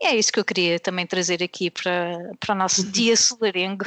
E 0.00 0.06
é 0.06 0.16
isso 0.16 0.32
que 0.32 0.40
eu 0.40 0.44
queria 0.44 0.80
também 0.80 1.06
trazer 1.06 1.42
aqui 1.42 1.70
para, 1.70 2.18
para 2.38 2.54
o 2.54 2.58
nosso 2.58 2.82
uhum. 2.82 2.90
dia 2.92 3.16
solarengo. 3.16 3.84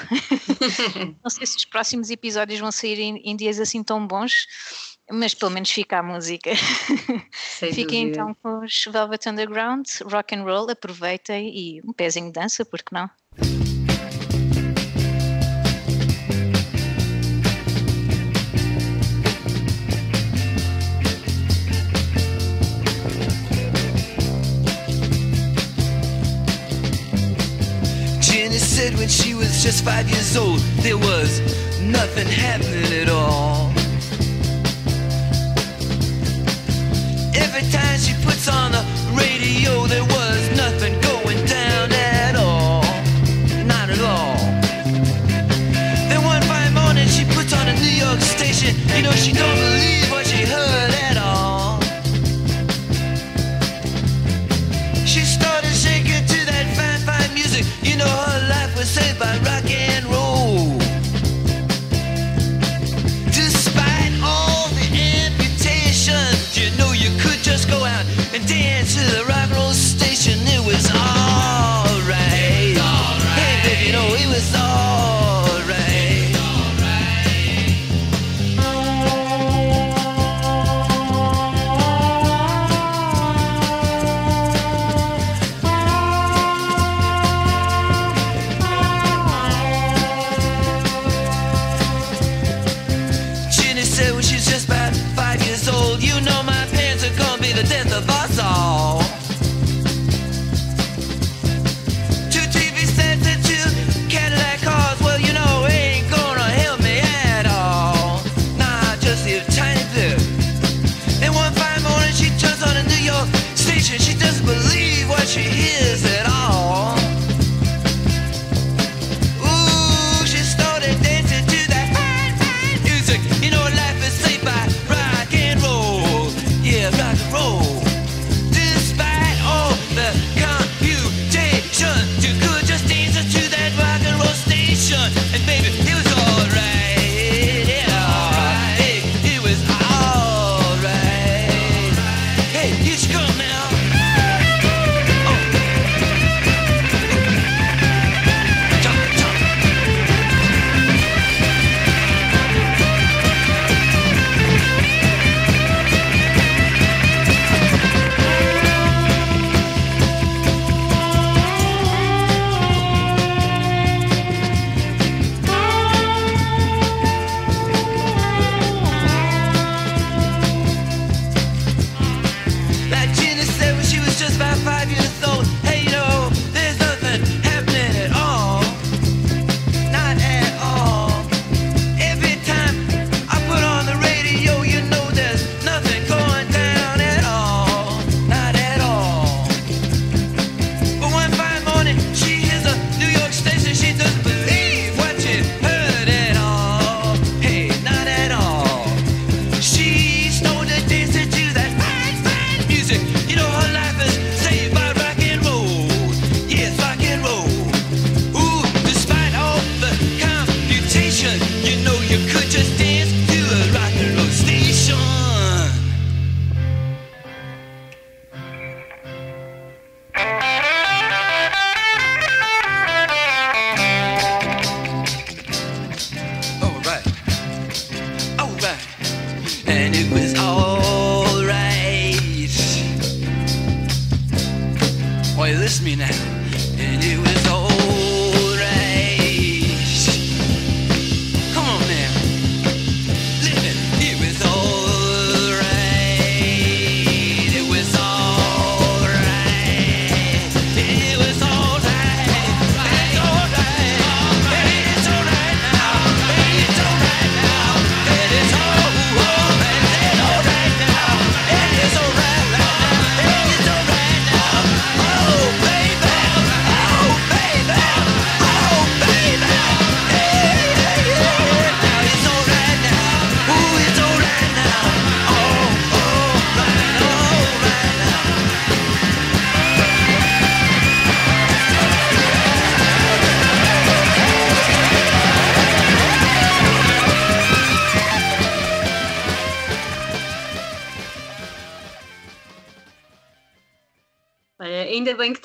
Não 1.21 1.29
sei 1.29 1.45
se 1.45 1.57
os 1.57 1.65
próximos 1.65 2.09
episódios 2.09 2.59
vão 2.59 2.71
sair 2.71 2.99
em, 2.99 3.17
em 3.23 3.35
dias 3.35 3.59
assim 3.59 3.83
tão 3.83 4.05
bons, 4.05 4.47
mas 5.11 5.33
pelo 5.33 5.51
menos 5.51 5.69
fica 5.69 5.99
a 5.99 6.03
música. 6.03 6.51
Fiquem 7.31 8.09
então 8.09 8.35
com 8.41 8.63
os 8.63 8.85
Velvet 8.85 9.29
Underground, 9.29 9.85
rock 10.09 10.35
and 10.35 10.43
roll, 10.43 10.69
aproveitem 10.69 11.49
e 11.53 11.81
um 11.85 11.93
pezinho 11.93 12.27
de 12.27 12.33
dança, 12.33 12.65
porque 12.65 12.93
não? 12.93 13.09
Jenny 28.21 28.57
said 28.57 28.97
when 28.97 29.09
she 29.09 29.35
was 29.35 29.61
just 29.61 29.83
five 29.83 30.09
years 30.09 30.35
old, 30.35 30.59
there 30.81 30.97
was 30.97 31.41
nothing 31.81 32.27
happening 32.27 33.01
at 33.01 33.09
all. 33.09 33.62
Every 37.35 37.65
time 37.71 37.99
she 37.99 38.13
puts 38.23 38.47
on 38.47 38.71
the 38.71 38.83
radio, 39.13 39.87
there 39.87 40.03
was 40.03 40.41
nothing 40.57 40.99
going 41.01 41.43
down 41.45 41.91
at 41.91 42.35
all. 42.35 42.83
Not 43.65 43.89
at 43.89 44.01
all. 44.01 44.37
Then 46.09 46.23
one 46.23 46.41
fine 46.43 46.73
morning, 46.73 47.07
she 47.07 47.25
puts 47.25 47.53
on 47.53 47.67
a 47.67 47.73
New 47.73 47.95
York 48.05 48.21
station. 48.21 48.75
You 48.95 49.03
know, 49.03 49.11
she 49.11 49.31
don't 49.33 49.55
believe 49.55 50.02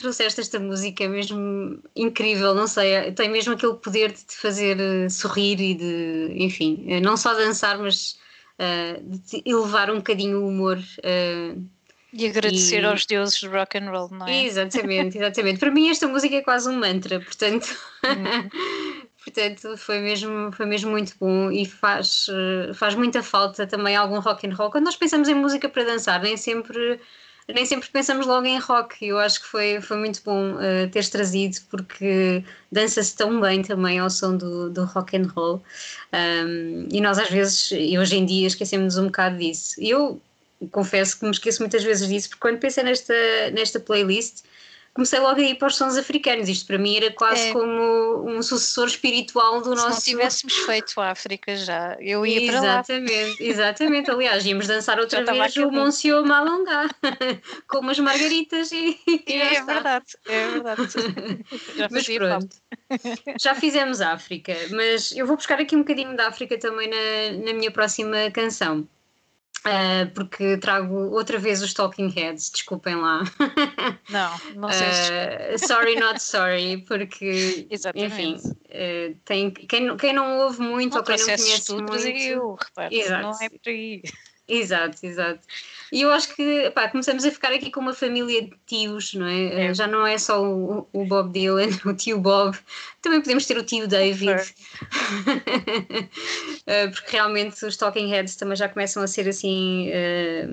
trouxeste 0.08 0.40
esta 0.40 0.58
música, 0.58 1.04
é 1.04 1.08
mesmo 1.08 1.82
incrível, 1.94 2.54
não 2.54 2.66
sei, 2.66 3.12
tem 3.12 3.28
mesmo 3.28 3.52
aquele 3.52 3.74
poder 3.74 4.12
de 4.12 4.24
te 4.24 4.36
fazer 4.36 4.76
uh, 4.78 5.10
sorrir 5.10 5.60
e 5.60 5.74
de, 5.74 6.34
enfim, 6.36 6.86
uh, 6.88 7.00
não 7.00 7.16
só 7.16 7.34
dançar, 7.34 7.78
mas 7.78 8.18
uh, 8.58 9.02
de 9.02 9.18
te 9.18 9.42
elevar 9.44 9.90
um 9.90 9.96
bocadinho 9.96 10.40
o 10.40 10.48
humor. 10.48 10.78
e 12.12 12.26
agradecer 12.26 12.82
e- 12.82 12.86
aos 12.86 13.04
deuses 13.04 13.40
do 13.42 13.50
rock 13.50 13.76
and 13.76 13.90
roll, 13.90 14.08
não 14.10 14.26
é? 14.26 14.44
Exatamente, 14.44 15.18
exatamente. 15.18 15.58
Para 15.60 15.70
mim 15.70 15.90
esta 15.90 16.08
música 16.08 16.36
é 16.36 16.40
quase 16.42 16.70
um 16.70 16.78
mantra, 16.78 17.20
portanto, 17.20 17.68
portanto 19.22 19.76
foi 19.76 19.98
mesmo, 20.00 20.50
foi 20.52 20.64
mesmo 20.64 20.90
muito 20.90 21.14
bom 21.20 21.50
e 21.52 21.66
faz, 21.66 22.28
eh, 22.30 22.72
faz 22.72 22.94
muita 22.94 23.22
falta 23.22 23.66
também 23.66 23.94
algum 23.94 24.20
rock 24.20 24.46
and 24.46 24.54
roll. 24.54 24.70
Quando 24.70 24.86
nós 24.86 24.96
pensamos 24.96 25.28
em 25.28 25.34
música 25.34 25.68
para 25.68 25.84
dançar, 25.84 26.22
nem 26.22 26.36
sempre 26.36 26.98
nem 27.48 27.64
sempre 27.64 27.88
pensamos 27.88 28.26
logo 28.26 28.46
em 28.46 28.58
rock 28.58 29.04
e 29.04 29.08
eu 29.08 29.18
acho 29.18 29.40
que 29.40 29.46
foi, 29.46 29.80
foi 29.80 29.96
muito 29.96 30.20
bom 30.24 30.60
eh, 30.60 30.86
teres 30.88 31.08
trazido 31.08 31.56
porque 31.70 32.44
dança-se 32.70 33.16
tão 33.16 33.40
bem 33.40 33.62
também 33.62 33.98
ao 33.98 34.10
som 34.10 34.36
do, 34.36 34.70
do 34.70 34.84
rock 34.84 35.16
and 35.16 35.28
roll 35.34 35.62
Um, 36.12 36.88
e 36.90 37.00
nós 37.00 37.18
às 37.18 37.28
vezes, 37.28 37.70
e 37.72 37.98
hoje 37.98 38.16
em 38.16 38.24
dia 38.24 38.46
esquecemos 38.46 38.96
um 38.96 39.06
bocado 39.06 39.38
disso. 39.38 39.74
Eu 39.78 40.20
confesso 40.70 41.18
que 41.18 41.24
me 41.24 41.30
esqueço 41.30 41.60
muitas 41.60 41.84
vezes 41.84 42.08
disso 42.08 42.30
porque 42.30 42.40
quando 42.40 42.58
pensei 42.58 42.82
nesta, 42.82 43.14
nesta 43.52 43.78
playlist 43.78 44.42
comecei 44.98 45.20
logo 45.20 45.40
a 45.40 45.44
ir 45.44 45.54
para 45.54 45.68
os 45.68 45.76
sons 45.76 45.96
africanos. 45.96 46.48
Isto 46.48 46.66
para 46.66 46.76
mim 46.76 46.96
era 46.96 47.12
quase 47.12 47.50
É. 47.50 47.52
como 47.52 48.28
um 48.28 48.42
sucessor 48.42 48.88
espiritual 48.88 49.60
do 49.62 49.70
Se 49.70 49.76
não 49.76 49.88
nosso. 49.90 50.02
tivéssemos 50.04 50.56
feito 50.56 51.00
a 51.00 51.12
África 51.12 51.54
já, 51.54 51.96
eu 52.00 52.26
ia 52.26 52.50
para 52.50 52.60
lá. 52.60 52.66
Exatamente, 52.80 53.44
exatamente. 53.44 54.10
Aliás, 54.10 54.44
íamos 54.44 54.66
dançar 54.66 54.98
outra 54.98 55.24
Já 55.24 55.32
vez 55.32 55.56
o. 55.56 55.70
Monsieur 55.70 56.24
Malongá 56.24 56.88
com 57.68 57.78
umas 57.78 57.98
margaritas 58.00 58.72
e, 58.72 58.98
e 59.06 59.32
É 59.34 59.62
verdade, 59.62 60.06
é 60.26 60.48
verdade. 60.48 60.82
Já 61.76 61.88
Mas 61.92 62.06
pronto, 62.08 62.56
já 63.40 63.54
fizemos 63.54 64.00
África, 64.00 64.52
mas 64.72 65.12
eu 65.12 65.28
vou 65.28 65.36
buscar 65.36 65.60
aqui 65.60 65.76
um 65.76 65.80
bocadinho 65.80 66.16
da 66.16 66.26
África 66.26 66.58
também 66.58 66.88
na, 66.90 67.44
na 67.46 67.52
minha 67.52 67.70
próxima 67.70 68.30
canção. 68.32 68.88
Ah, 69.64 70.08
porque 70.14 70.56
trago 70.56 70.94
outra 71.10 71.36
vez 71.38 71.60
os 71.62 71.74
Talking 71.74 72.08
Heads, 72.08 72.50
desculpem 72.50 72.94
lá. 72.96 73.22
Não, 74.08 74.40
não 74.54 74.72
sei 74.72 74.92
se. 74.92 75.12
Ah, 75.12 75.58
sorry, 75.58 75.96
not 75.96 76.22
sorry, 76.22 76.84
porque, 76.86 77.66
enfim, 77.94 78.38
ah, 78.70 79.14
tem, 79.24 79.50
quem, 79.50 79.80
não- 79.84 79.96
quem 79.96 80.12
não 80.12 80.38
ouve 80.38 80.60
muito 80.60 80.92
Não 80.92 80.98
ou 80.98 81.04
quem 81.04 81.18
não 81.18 81.24
conhece 81.26 81.72
muito. 81.72 81.94
eu, 81.96 82.54
repare, 82.54 82.96
Exato. 82.96 83.22
não 83.22 83.32
é 83.42 83.48
por 83.50 83.60
aí. 83.66 84.02
Exato, 84.48 85.04
exato. 85.04 85.40
E 85.92 86.00
eu 86.00 86.10
acho 86.10 86.34
que 86.34 86.70
pá, 86.70 86.88
começamos 86.88 87.24
a 87.24 87.30
ficar 87.30 87.52
aqui 87.52 87.70
com 87.70 87.80
uma 87.80 87.92
família 87.92 88.42
de 88.42 88.52
tios, 88.66 89.12
não 89.12 89.26
é? 89.26 89.66
É. 89.68 89.74
Já 89.74 89.86
não 89.86 90.06
é 90.06 90.16
só 90.16 90.42
o, 90.42 90.88
o 90.92 91.04
Bob 91.04 91.30
Dylan, 91.32 91.68
o 91.84 91.92
tio 91.92 92.18
Bob, 92.18 92.58
também 93.02 93.20
podemos 93.20 93.44
ter 93.46 93.58
o 93.58 93.64
tio 93.64 93.86
David. 93.86 94.42
Eh, 96.66 96.88
Porque 96.88 97.12
realmente 97.12 97.64
os 97.64 97.76
Talking 97.78 98.08
Heads 98.10 98.36
também 98.36 98.54
já 98.54 98.68
começam 98.68 99.02
a 99.02 99.06
ser 99.06 99.26
assim 99.26 99.88
eh, 99.90 100.46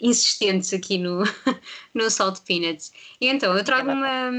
insistentes 0.00 0.72
aqui 0.72 0.96
no, 0.98 1.22
no 1.94 2.10
Salt 2.10 2.40
Peanuts. 2.46 2.92
E 3.20 3.28
então, 3.28 3.56
eu 3.56 3.62
trago 3.64 3.90
uma. 3.90 4.30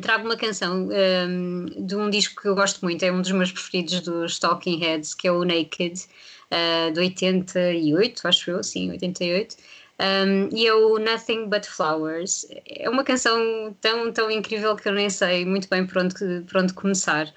Trago 0.00 0.24
uma 0.24 0.36
canção 0.36 0.88
hum, 0.88 1.66
de 1.78 1.96
um 1.96 2.10
disco 2.10 2.40
que 2.40 2.48
eu 2.48 2.54
gosto 2.54 2.80
muito, 2.82 3.02
é 3.02 3.12
um 3.12 3.20
dos 3.20 3.32
meus 3.32 3.52
preferidos 3.52 4.00
dos 4.00 4.38
Talking 4.38 4.78
Heads, 4.78 5.14
que 5.14 5.28
é 5.28 5.32
o 5.32 5.44
Naked, 5.44 6.00
uh, 6.50 6.92
de 6.92 7.00
88, 7.00 8.28
acho 8.28 8.50
eu, 8.50 8.62
sim, 8.62 8.90
88. 8.90 9.56
Um, 9.98 10.54
e 10.54 10.66
é 10.66 10.74
o 10.74 10.98
Nothing 10.98 11.48
But 11.48 11.64
Flowers. 11.66 12.46
É 12.68 12.88
uma 12.88 13.02
canção 13.02 13.74
tão, 13.80 14.12
tão 14.12 14.30
incrível 14.30 14.76
que 14.76 14.88
eu 14.88 14.92
nem 14.92 15.08
sei 15.08 15.44
muito 15.46 15.68
bem 15.70 15.86
por 15.86 16.02
onde, 16.02 16.14
por 16.42 16.58
onde 16.58 16.74
começar. 16.74 17.32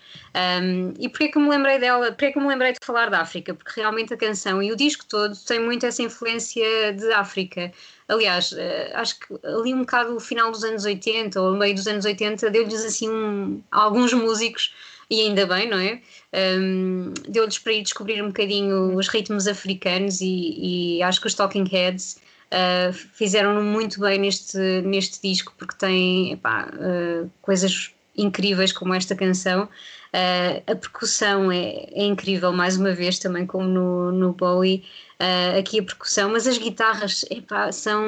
Um, 0.61 0.93
e 0.99 1.07
porquê 1.07 1.29
que 1.29 1.37
eu 1.37 1.41
me 1.41 1.49
lembrei 1.49 1.79
dela? 1.79 2.07
Porquê 2.07 2.33
que 2.33 2.37
eu 2.37 2.41
me 2.41 2.49
lembrei 2.49 2.73
de 2.73 2.79
falar 2.83 3.09
da 3.09 3.21
África? 3.21 3.53
Porque 3.53 3.79
realmente 3.79 4.13
a 4.13 4.17
canção 4.17 4.61
e 4.61 4.71
o 4.71 4.75
disco 4.75 5.05
todo 5.07 5.35
tem 5.47 5.59
muito 5.59 5.85
essa 5.85 6.01
influência 6.01 6.93
de 6.93 7.11
África. 7.13 7.71
Aliás, 8.09 8.51
eh, 8.57 8.91
acho 8.95 9.19
que 9.19 9.27
ali 9.45 9.71
um 9.71 9.81
bocado 9.81 10.15
o 10.15 10.19
final 10.19 10.51
dos 10.51 10.63
anos 10.63 10.83
80 10.83 11.39
ou 11.39 11.55
meio 11.55 11.75
dos 11.75 11.87
anos 11.87 12.05
80 12.05 12.49
deu-lhes 12.49 12.83
assim 12.83 13.07
um, 13.07 13.61
alguns 13.71 14.11
músicos 14.13 14.73
e 15.09 15.21
ainda 15.21 15.45
bem, 15.45 15.69
não 15.69 15.77
é? 15.77 16.01
Um, 16.33 17.13
Deu-lhes 17.27 17.59
para 17.59 17.73
ir 17.73 17.83
descobrir 17.83 18.21
um 18.23 18.27
bocadinho 18.27 18.95
os 18.95 19.07
ritmos 19.07 19.47
africanos 19.47 20.21
e, 20.21 20.97
e 20.97 21.03
acho 21.03 21.21
que 21.21 21.27
os 21.27 21.35
Talking 21.35 21.67
Heads 21.67 22.19
uh, 22.51 22.93
fizeram 22.93 23.63
muito 23.63 23.99
bem 23.99 24.19
neste, 24.19 24.57
neste 24.81 25.21
disco 25.21 25.53
porque 25.57 25.75
tem 25.77 26.33
epá, 26.33 26.67
uh, 26.73 27.29
coisas 27.41 27.91
incríveis 28.21 28.71
como 28.71 28.93
esta 28.93 29.15
canção. 29.15 29.63
Uh, 30.11 30.71
a 30.71 30.75
percussão 30.75 31.51
é, 31.51 31.87
é 31.91 32.03
incrível, 32.03 32.51
mais 32.51 32.77
uma 32.77 32.91
vez, 32.93 33.19
também 33.19 33.45
como 33.45 33.67
no, 33.67 34.11
no 34.11 34.33
Bowie. 34.33 34.83
Uh, 35.19 35.59
aqui 35.59 35.79
a 35.79 35.83
percussão, 35.83 36.31
mas 36.31 36.47
as 36.47 36.57
guitarras 36.57 37.25
epá, 37.29 37.71
são 37.71 38.03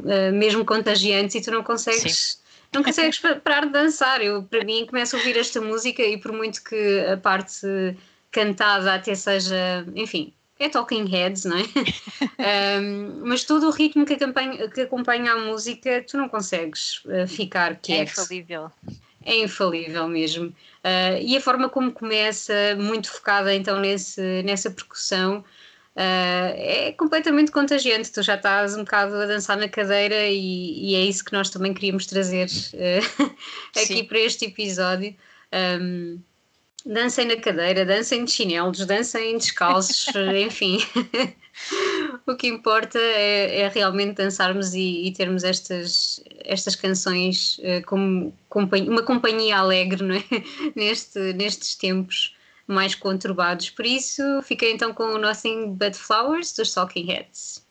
uh, 0.00 0.32
mesmo 0.32 0.64
contagiantes 0.64 1.34
e 1.36 1.40
tu 1.42 1.50
não 1.50 1.62
consegues 1.62 2.42
não 2.72 2.82
consegues 2.82 3.20
pa- 3.20 3.36
parar 3.36 3.66
de 3.66 3.72
dançar. 3.72 4.20
Eu, 4.20 4.42
para 4.42 4.64
mim, 4.64 4.84
começo 4.86 5.14
a 5.14 5.18
ouvir 5.20 5.36
esta 5.36 5.60
música 5.60 6.02
e 6.02 6.18
por 6.18 6.32
muito 6.32 6.64
que 6.64 7.00
a 7.12 7.16
parte 7.16 7.66
cantada 8.32 8.94
até 8.94 9.14
seja, 9.14 9.86
enfim, 9.94 10.32
é 10.58 10.68
Talking 10.68 11.06
Heads, 11.06 11.44
não 11.44 11.56
é? 11.58 11.62
Um, 12.80 13.26
mas 13.26 13.44
todo 13.44 13.68
o 13.68 13.70
ritmo 13.70 14.04
que 14.04 14.14
acompanha, 14.14 14.68
que 14.68 14.80
acompanha 14.82 15.32
a 15.32 15.38
música, 15.38 16.04
tu 16.08 16.16
não 16.16 16.28
consegues 16.28 17.04
uh, 17.04 17.26
ficar 17.28 17.72
É 17.72 17.76
quieto. 17.76 18.10
infalível. 18.10 18.70
É 19.24 19.38
infalível 19.38 20.06
mesmo. 20.06 20.46
Uh, 20.48 21.18
e 21.20 21.36
a 21.36 21.40
forma 21.40 21.68
como 21.68 21.90
começa, 21.92 22.76
muito 22.78 23.10
focada 23.10 23.54
então 23.54 23.80
nesse, 23.80 24.20
nessa 24.42 24.70
percussão, 24.70 25.38
uh, 25.38 25.44
é 25.96 26.94
completamente 26.96 27.50
contagiante. 27.50 28.12
Tu 28.12 28.22
já 28.22 28.34
estás 28.34 28.76
um 28.76 28.84
bocado 28.84 29.14
a 29.16 29.26
dançar 29.26 29.56
na 29.56 29.68
cadeira 29.68 30.26
e, 30.26 30.90
e 30.90 30.94
é 30.94 31.04
isso 31.04 31.24
que 31.24 31.32
nós 31.32 31.48
também 31.48 31.72
queríamos 31.72 32.04
trazer 32.06 32.48
uh, 32.48 33.32
aqui 33.74 33.86
Sim. 33.86 34.04
para 34.04 34.18
este 34.18 34.44
episódio. 34.44 35.16
Um, 35.80 36.20
dancem 36.84 37.26
na 37.26 37.36
cadeira, 37.36 37.86
dancem 37.86 38.24
de 38.24 38.30
chinelos, 38.30 38.84
dancem 38.84 39.38
descalços, 39.38 40.08
enfim. 40.36 40.78
o 42.26 42.34
que 42.36 42.46
importa 42.46 42.98
é, 42.98 43.60
é 43.60 43.68
realmente 43.68 44.16
dançarmos 44.16 44.74
e, 44.74 45.06
e 45.06 45.12
termos 45.12 45.44
estas, 45.44 46.22
estas 46.44 46.74
canções 46.74 47.58
eh, 47.62 47.82
como 47.82 48.34
companhia- 48.48 48.90
uma 48.90 49.02
companhia 49.02 49.58
alegre 49.58 50.02
não 50.02 50.14
é? 50.14 50.24
Neste, 50.74 51.18
nestes 51.34 51.74
tempos 51.74 52.34
mais 52.66 52.94
conturbados. 52.94 53.68
Por 53.68 53.84
isso, 53.84 54.22
fiquei 54.42 54.72
então 54.72 54.94
com 54.94 55.04
o 55.04 55.18
Nothing 55.18 55.74
But 55.74 55.94
Flowers 55.94 56.54
dos 56.54 56.72
Talking 56.72 57.06
Heads. 57.06 57.62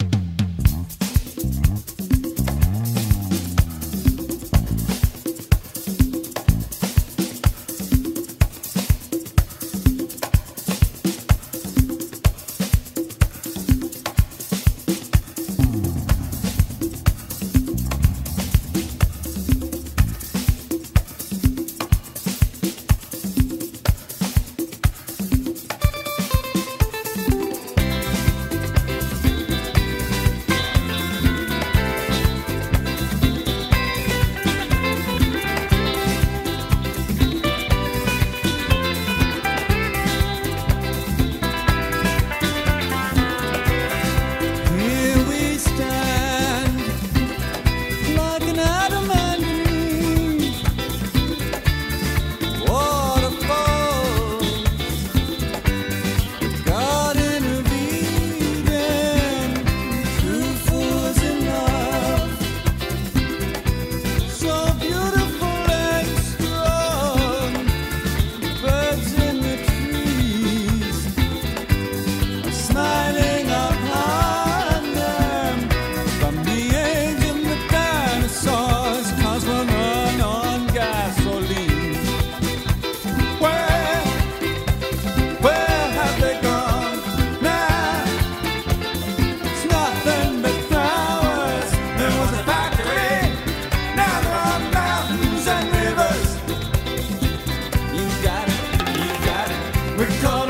We're 99.96 100.10
going. 100.24 100.43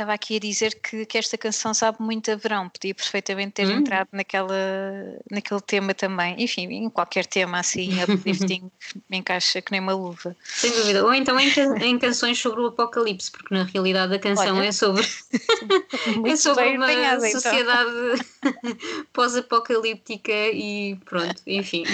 Estava 0.00 0.14
aqui 0.14 0.36
a 0.36 0.40
dizer 0.40 0.80
que, 0.80 1.04
que 1.04 1.18
esta 1.18 1.36
canção 1.36 1.74
sabe 1.74 1.98
muito 2.00 2.30
a 2.30 2.36
verão, 2.36 2.68
podia 2.70 2.94
perfeitamente 2.94 3.52
ter 3.52 3.68
entrado 3.68 4.08
naquela, 4.12 4.56
naquele 5.30 5.60
tema 5.60 5.92
também. 5.92 6.34
Enfim, 6.38 6.62
em 6.62 6.88
qualquer 6.88 7.26
tema 7.26 7.58
assim, 7.58 7.90
uplifting, 8.02 8.70
me 9.10 9.18
encaixa 9.18 9.60
que 9.60 9.70
nem 9.70 9.80
uma 9.80 9.92
luva. 9.92 10.34
Sem 10.42 10.70
dúvida. 10.72 11.04
Ou 11.04 11.12
então 11.12 11.38
em, 11.38 11.52
em 11.82 11.98
canções 11.98 12.38
sobre 12.38 12.62
o 12.62 12.66
apocalipse, 12.68 13.30
porque 13.30 13.54
na 13.54 13.64
realidade 13.64 14.14
a 14.14 14.18
canção 14.18 14.56
Olha. 14.56 14.68
é 14.68 14.72
sobre, 14.72 15.02
é 16.26 16.36
sobre 16.36 16.76
uma 16.76 16.86
apanhada, 16.86 17.28
então. 17.28 17.40
sociedade 17.40 17.90
pós-apocalíptica 19.12 20.32
e 20.32 20.96
pronto, 21.04 21.42
enfim. 21.46 21.84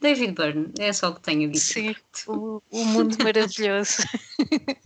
David 0.00 0.32
Byrne, 0.32 0.72
é 0.78 0.92
só 0.92 1.08
o 1.10 1.14
que 1.14 1.20
tenho 1.22 1.48
a 1.48 1.52
dizer. 1.52 1.72
Sim, 1.72 1.94
o, 2.26 2.62
o 2.70 2.84
mundo 2.84 3.16
maravilhoso. 3.22 3.96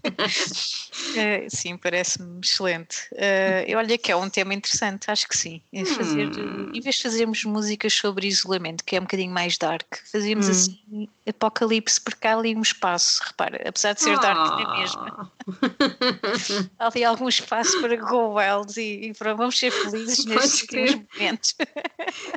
Eh, 1.15 1.47
sim, 1.49 1.77
parece-me 1.77 2.41
excelente. 2.43 2.97
Eh, 3.15 3.67
olha 3.77 3.97
que 3.97 4.11
é 4.11 4.17
um 4.17 4.29
tema 4.29 4.53
interessante, 4.55 5.11
acho 5.11 5.29
que 5.29 5.37
sim. 5.37 5.63
É 5.73 5.85
fazer, 5.85 6.27
Hum. 6.39 6.71
Em 6.75 6.81
vez 6.81 6.97
de 6.97 7.03
fazermos 7.03 7.45
música 7.45 7.89
sobre 7.89 8.27
isolamento, 8.27 8.85
que 8.85 8.97
é 8.97 8.99
um 8.99 9.03
bocadinho 9.03 9.33
mais 9.33 9.57
dark, 9.57 9.87
fazíamos 10.11 10.47
Hum. 10.49 10.51
assim 10.51 11.09
apocalipse, 11.29 12.01
porque 12.01 12.27
há 12.27 12.37
ali 12.37 12.55
um 12.57 12.63
espaço, 12.63 13.21
repara, 13.27 13.69
apesar 13.69 13.93
de 13.95 14.03
ser 14.03 14.19
dark 14.19 14.37
Ah. 14.39 14.57
na 14.57 14.77
mesma, 14.79 15.33
há 16.79 16.87
ali 16.87 17.05
algum 17.05 17.29
espaço 17.29 17.81
para 17.81 17.97
go 17.97 18.35
wild 18.39 18.79
e, 18.81 19.09
e 19.09 19.15
pronto, 19.15 19.37
vamos 19.39 19.59
ser 19.59 19.71
felizes 19.71 20.25
nestes 20.25 20.67
momentos. 20.73 21.55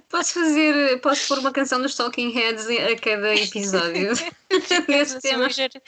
Posso 0.09 0.33
fazer, 0.33 1.01
posso 1.01 1.27
pôr 1.27 1.39
uma 1.39 1.51
canção 1.51 1.81
dos 1.81 1.95
Talking 1.95 2.31
A 2.49 2.95
cada 2.99 3.35
episódio 3.35 4.13
desse 4.87 5.19
tema. 5.21 5.47
ligeira- 5.47 5.81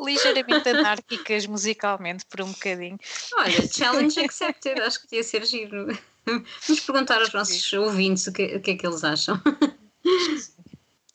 ligeiramente 0.00 0.68
anárquicas 0.70 1.46
musicalmente 1.46 2.24
por 2.26 2.40
um 2.42 2.50
bocadinho. 2.52 2.98
Olha, 3.34 3.66
challenge 3.68 4.18
accepted, 4.20 4.80
acho 4.80 5.00
que 5.02 5.06
podia 5.08 5.22
ser 5.22 5.44
giro. 5.46 5.86
Vamos 6.26 6.80
perguntar 6.86 7.20
aos 7.20 7.32
nossos 7.32 7.72
ouvintes 7.72 8.26
o 8.26 8.32
que, 8.32 8.56
o 8.56 8.60
que 8.60 8.72
é 8.72 8.76
que 8.76 8.86
eles 8.86 9.04
acham. 9.04 9.40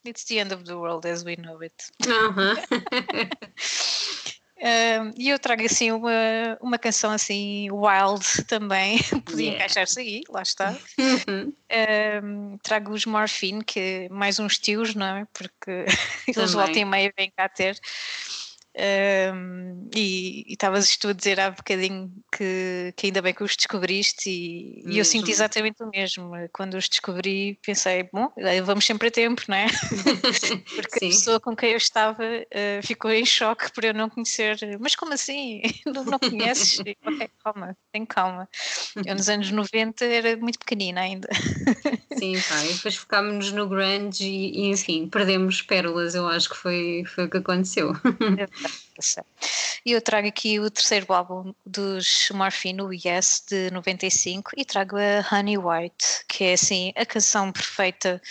It's 0.05 0.23
the 0.25 0.37
end 0.39 0.53
of 0.53 0.63
the 0.63 0.73
world 0.75 1.05
as 1.07 1.23
we 1.23 1.35
know 1.35 1.61
it. 1.61 1.73
Aham. 2.07 2.55
Um, 4.59 5.11
e 5.15 5.29
eu 5.29 5.37
trago 5.37 5.63
assim 5.63 5.91
uma, 5.91 6.11
uma 6.59 6.77
canção 6.79 7.11
assim 7.11 7.69
wild 7.71 8.43
também, 8.45 8.97
podia 9.25 9.45
Yeah. 9.47 9.55
encaixar-se 9.55 9.99
aí, 9.99 10.21
lá 10.29 10.41
está. 10.41 10.75
Uhum. 10.99 11.53
Um, 12.23 12.57
trago 12.63 12.91
os 12.91 13.05
Morphine, 13.05 13.63
que 13.63 14.07
mais 14.09 14.39
uns 14.39 14.57
tios, 14.57 14.95
não 14.95 15.05
é? 15.05 15.27
Porque 15.31 15.85
eles 16.27 16.51
Também. 16.51 16.55
volta 16.55 16.79
e 16.79 16.85
meia 16.85 17.13
vêm 17.15 17.31
cá 17.35 17.47
ter. 17.47 17.79
Um, 18.79 19.89
e 19.95 20.45
estavas 20.49 20.95
tu 20.97 21.07
a 21.07 21.13
dizer 21.13 21.39
há 21.39 21.49
bocadinho 21.49 22.11
que, 22.31 22.93
que 22.95 23.07
ainda 23.07 23.23
bem 23.23 23.33
que 23.33 23.43
os 23.43 23.55
descobriste 23.55 24.29
e, 24.29 24.83
e 24.85 24.99
eu 24.99 25.05
sinto 25.05 25.27
Mesmo. 25.27 25.33
exatamente 25.33 25.81
o 25.81 25.89
mesmo. 25.89 26.31
Quando 26.53 26.75
os 26.75 26.87
descobri 26.87 27.59
pensei, 27.65 28.07
bom, 28.13 28.31
eh, 28.37 28.61
vamos 28.61 28.85
sempre 28.85 29.07
a 29.07 29.11
tempo, 29.11 29.41
não 29.47 29.55
é? 29.57 29.65
Porque 30.75 30.97
a 30.97 30.99
Sim. 30.99 31.09
pessoa 31.09 31.39
com 31.39 31.55
quem 31.55 31.71
eu 31.71 31.77
estava 31.77 32.23
eh, 32.51 32.79
ficou 32.83 33.11
em 33.11 33.25
choque 33.25 33.71
por 33.73 33.83
eu 33.83 33.93
não 33.95 34.09
conhecer. 34.09 34.57
Mas 34.79 34.95
como 34.95 35.13
assim? 35.13 35.61
Não, 35.87 36.03
não 36.03 36.19
conheces? 36.19 36.79
Ok, 36.79 37.29
calma, 37.43 37.77
tem 37.91 38.05
calma. 38.05 38.47
Eu 39.05 39.15
nos 39.15 39.29
anos 39.29 39.49
90 39.51 40.05
era 40.05 40.37
muito 40.37 40.59
pequenina 40.59 41.01
ainda. 41.01 41.27
Sim, 42.13 42.35
pá, 42.47 42.63
e 42.65 42.73
depois 42.73 42.95
focámos-nos 42.95 43.51
no 43.51 43.67
grunge 43.67 44.23
e, 44.23 44.59
e, 44.59 44.69
enfim, 44.69 45.07
perdemos 45.07 45.61
pérolas, 45.61 46.15
eu 46.15 46.27
acho 46.27 46.49
que 46.49 46.57
foi, 46.57 47.03
foi 47.05 47.25
o 47.25 47.29
que 47.29 47.37
aconteceu. 47.37 47.93
E 49.85 49.91
eu 49.91 50.01
trago 50.01 50.27
aqui 50.27 50.59
o 50.59 50.69
terceiro 50.69 51.11
álbum 51.13 51.53
dos 51.65 52.29
Morphine, 52.33 52.81
o 52.81 52.91
Yes, 52.91 53.43
de 53.47 53.71
95, 53.71 54.51
e 54.57 54.65
trago 54.65 54.97
a 54.97 55.35
Honey 55.35 55.57
White, 55.57 56.25
que 56.27 56.43
é 56.43 56.53
assim 56.53 56.91
a 56.95 57.05
canção 57.05 57.51
perfeita, 57.51 58.21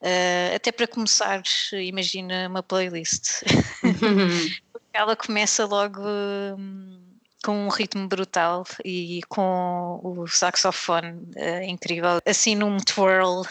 eh, 0.00 0.52
até 0.56 0.72
para 0.72 0.86
começar, 0.86 1.42
imagina 1.72 2.48
uma 2.48 2.62
playlist. 2.62 3.42
Ela 4.92 5.14
começa 5.14 5.66
logo 5.66 6.00
hum, 6.00 6.98
com 7.44 7.66
um 7.66 7.68
ritmo 7.68 8.08
brutal 8.08 8.64
e 8.84 9.20
com 9.28 10.00
o 10.02 10.26
saxofone 10.26 11.28
eh, 11.36 11.66
incrível, 11.66 12.18
assim 12.26 12.54
num 12.54 12.78
twirl 12.78 13.42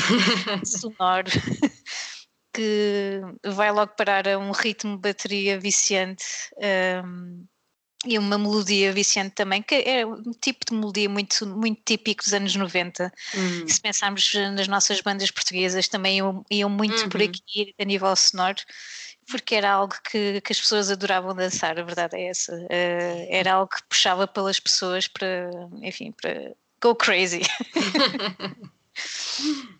sonoro 0.66 1.30
que 2.52 3.20
vai 3.44 3.70
logo 3.70 3.92
parar 3.96 4.26
a 4.28 4.38
um 4.38 4.50
ritmo 4.50 4.96
de 4.96 5.02
bateria 5.02 5.58
viciante 5.58 6.24
hum, 7.04 7.44
e 8.06 8.18
uma 8.18 8.38
melodia 8.38 8.92
viciante 8.92 9.34
também, 9.34 9.62
que 9.62 9.74
é 9.74 10.06
um 10.06 10.32
tipo 10.40 10.64
de 10.68 10.74
melodia 10.74 11.08
muito, 11.08 11.46
muito 11.46 11.82
típico 11.84 12.24
dos 12.24 12.32
anos 12.32 12.56
90. 12.56 13.12
Hum, 13.34 13.68
Se 13.68 13.80
pensarmos 13.80 14.32
nas 14.54 14.66
nossas 14.68 15.00
bandas 15.02 15.30
portuguesas, 15.30 15.86
também 15.86 16.16
iam, 16.18 16.44
iam 16.50 16.70
muito 16.70 17.08
por 17.08 17.20
Uhum. 17.20 17.26
aqui 17.28 17.74
a 17.78 17.84
nível 17.84 18.16
sonoro, 18.16 18.56
porque 19.30 19.54
era 19.54 19.70
algo 19.72 19.94
que, 20.10 20.40
que 20.40 20.52
as 20.52 20.60
pessoas 20.60 20.90
adoravam 20.90 21.34
dançar, 21.34 21.78
a 21.78 21.82
verdade 21.82 22.16
é 22.16 22.28
essa. 22.28 22.52
Eh, 22.70 23.28
era 23.30 23.52
algo 23.54 23.70
que 23.70 23.82
puxava 23.88 24.26
pelas 24.26 24.58
pessoas 24.58 25.06
para, 25.06 25.50
enfim, 25.82 26.10
para 26.12 26.52
go 26.82 26.94
crazy. 26.94 27.42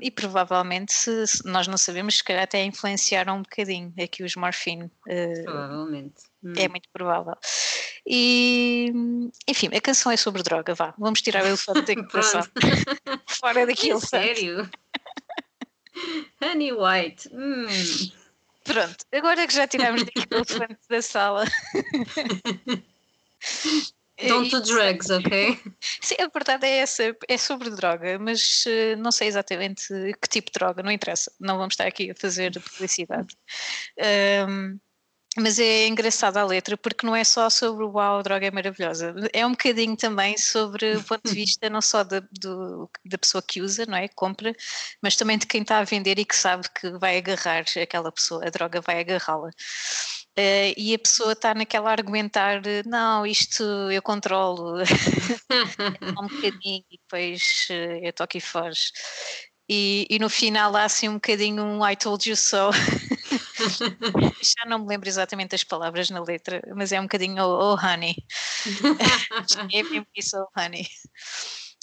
E 0.00 0.10
provavelmente, 0.10 0.92
se, 0.92 1.26
se 1.26 1.46
nós 1.46 1.66
não 1.66 1.76
sabemos, 1.76 2.16
se 2.16 2.24
calhar 2.24 2.42
até 2.44 2.64
influenciaram 2.64 3.38
um 3.38 3.42
bocadinho 3.42 3.92
aqui 4.02 4.22
os 4.24 4.34
Morphine. 4.36 4.84
uh, 4.84 5.44
provavelmente. 5.44 6.22
Hum. 6.42 6.52
é 6.56 6.68
muito 6.68 6.88
provável. 6.92 7.36
E, 8.06 8.92
enfim, 9.46 9.68
a 9.74 9.80
canção 9.80 10.10
é 10.10 10.16
sobre 10.16 10.42
droga, 10.42 10.74
vá. 10.74 10.94
Vamos 10.98 11.20
tirar 11.22 11.44
o 11.44 11.46
elefante 11.46 11.82
da 11.82 11.92
equação. 11.92 12.42
Fora 13.28 13.66
daqui, 13.66 13.90
É 13.92 14.00
sério? 14.00 14.70
Honey 16.42 16.72
White. 16.72 17.28
Hum. 17.32 17.66
Pronto, 18.64 19.04
agora 19.12 19.46
que 19.46 19.54
já 19.54 19.66
tiramos 19.66 20.02
daqui 20.04 20.26
o 20.30 20.36
elefante 20.36 20.80
da 20.88 21.02
sala. 21.02 21.44
Don't 24.28 24.50
do 24.50 24.60
drugs, 24.60 25.08
ok? 25.10 25.58
Sim, 26.10 26.16
a 26.22 26.28
verdade 26.28 26.66
é 26.66 26.78
essa, 26.78 27.16
é 27.28 27.38
sobre 27.38 27.70
droga, 27.70 28.18
mas 28.18 28.64
eh, 28.66 28.96
não 28.96 29.12
sei 29.12 29.28
exatamente 29.28 29.86
que 30.20 30.28
tipo 30.28 30.46
de 30.50 30.58
droga, 30.58 30.82
não 30.82 30.90
interessa, 30.90 31.32
não 31.38 31.56
vamos 31.56 31.74
estar 31.74 31.86
aqui 31.86 32.10
a 32.10 32.14
fazer 32.16 32.52
publicidade. 32.60 33.36
Ahm, 34.00 34.78
mas 35.38 35.58
é 35.60 35.86
engraçada 35.88 36.40
a 36.40 36.46
letra 36.46 36.76
porque 36.76 37.06
não 37.06 37.16
é 37.16 37.24
só 37.24 37.50
sobre 37.50 37.84
o 37.84 37.90
uau, 37.92 38.18
a 38.20 38.22
droga 38.22 38.46
é 38.46 38.50
maravilhosa, 38.50 39.14
é 39.32 39.46
um 39.46 39.52
bocadinho 39.52 39.96
também 39.96 40.36
sobre 40.38 40.96
o 40.96 41.04
ponto 41.04 41.22
de 41.24 41.34
vista 41.34 41.70
não 41.70 41.80
só 41.82 42.04
da, 42.04 42.20
do- 42.40 42.90
da 43.04 43.18
pessoa 43.18 43.42
que 43.42 43.62
usa, 43.62 43.86
não 43.86 43.96
é? 43.96 44.08
Compra, 44.08 44.52
mas 45.02 45.16
também 45.16 45.38
de 45.38 45.46
quem 45.46 45.62
está 45.62 45.78
a 45.78 45.84
vender 45.84 46.18
e 46.18 46.24
que 46.24 46.36
sabe 46.36 46.68
que 46.70 46.90
vai 46.98 47.18
agarrar 47.18 47.64
aquela 47.82 48.12
pessoa, 48.12 48.46
a 48.46 48.50
droga 48.50 48.80
vai 48.80 49.00
agarrá-la. 49.00 49.50
Eh, 50.36 50.74
e 50.76 50.94
a 50.94 50.98
pessoa 50.98 51.32
está 51.32 51.54
naquela 51.54 51.90
argumentar, 51.90 52.62
não, 52.86 53.26
isto 53.26 53.62
eu 53.90 54.00
controlo, 54.00 54.76
um 56.22 56.28
bocadinho 56.28 56.84
e 56.90 56.98
depois 56.98 57.66
eh, 57.70 58.08
eu 58.08 58.12
toco 58.12 58.36
e 58.36 58.40
foge. 58.40 58.92
E, 59.68 60.06
e 60.10 60.18
no 60.18 60.28
final 60.28 60.74
há 60.74 60.84
assim 60.84 61.08
um 61.08 61.14
bocadinho 61.14 61.62
um 61.62 61.86
I 61.88 61.94
told 61.96 62.28
you 62.28 62.36
so. 62.36 62.70
Já 64.42 64.64
não 64.66 64.80
me 64.80 64.88
lembro 64.88 65.08
exatamente 65.08 65.50
das 65.50 65.62
palavras 65.62 66.10
na 66.10 66.20
letra, 66.20 66.60
mas 66.74 66.90
é 66.92 66.98
um 66.98 67.04
bocadinho 67.04 67.42
oh, 67.44 67.74
oh 67.74 67.76
honey. 67.76 68.16
é 69.72 69.82
mesmo 69.84 70.06
isso, 70.16 70.36
oh 70.36 70.60
honey. 70.60 70.86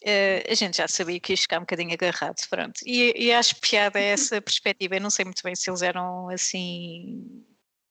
Eh, 0.04 0.44
a 0.50 0.54
gente 0.54 0.78
já 0.78 0.88
sabia 0.88 1.20
que 1.20 1.34
ia 1.34 1.38
ficar 1.38 1.58
um 1.58 1.62
bocadinho 1.62 1.94
agarrado, 1.94 2.36
pronto. 2.50 2.80
E, 2.86 3.14
e 3.16 3.32
acho 3.32 3.56
piada 3.62 4.00
essa 4.00 4.42
perspectiva. 4.42 4.96
Eu 4.96 5.02
não 5.02 5.10
sei 5.10 5.26
muito 5.26 5.42
bem 5.44 5.56
se 5.56 5.70
eles 5.70 5.82
eram 5.82 6.30
assim, 6.30 7.24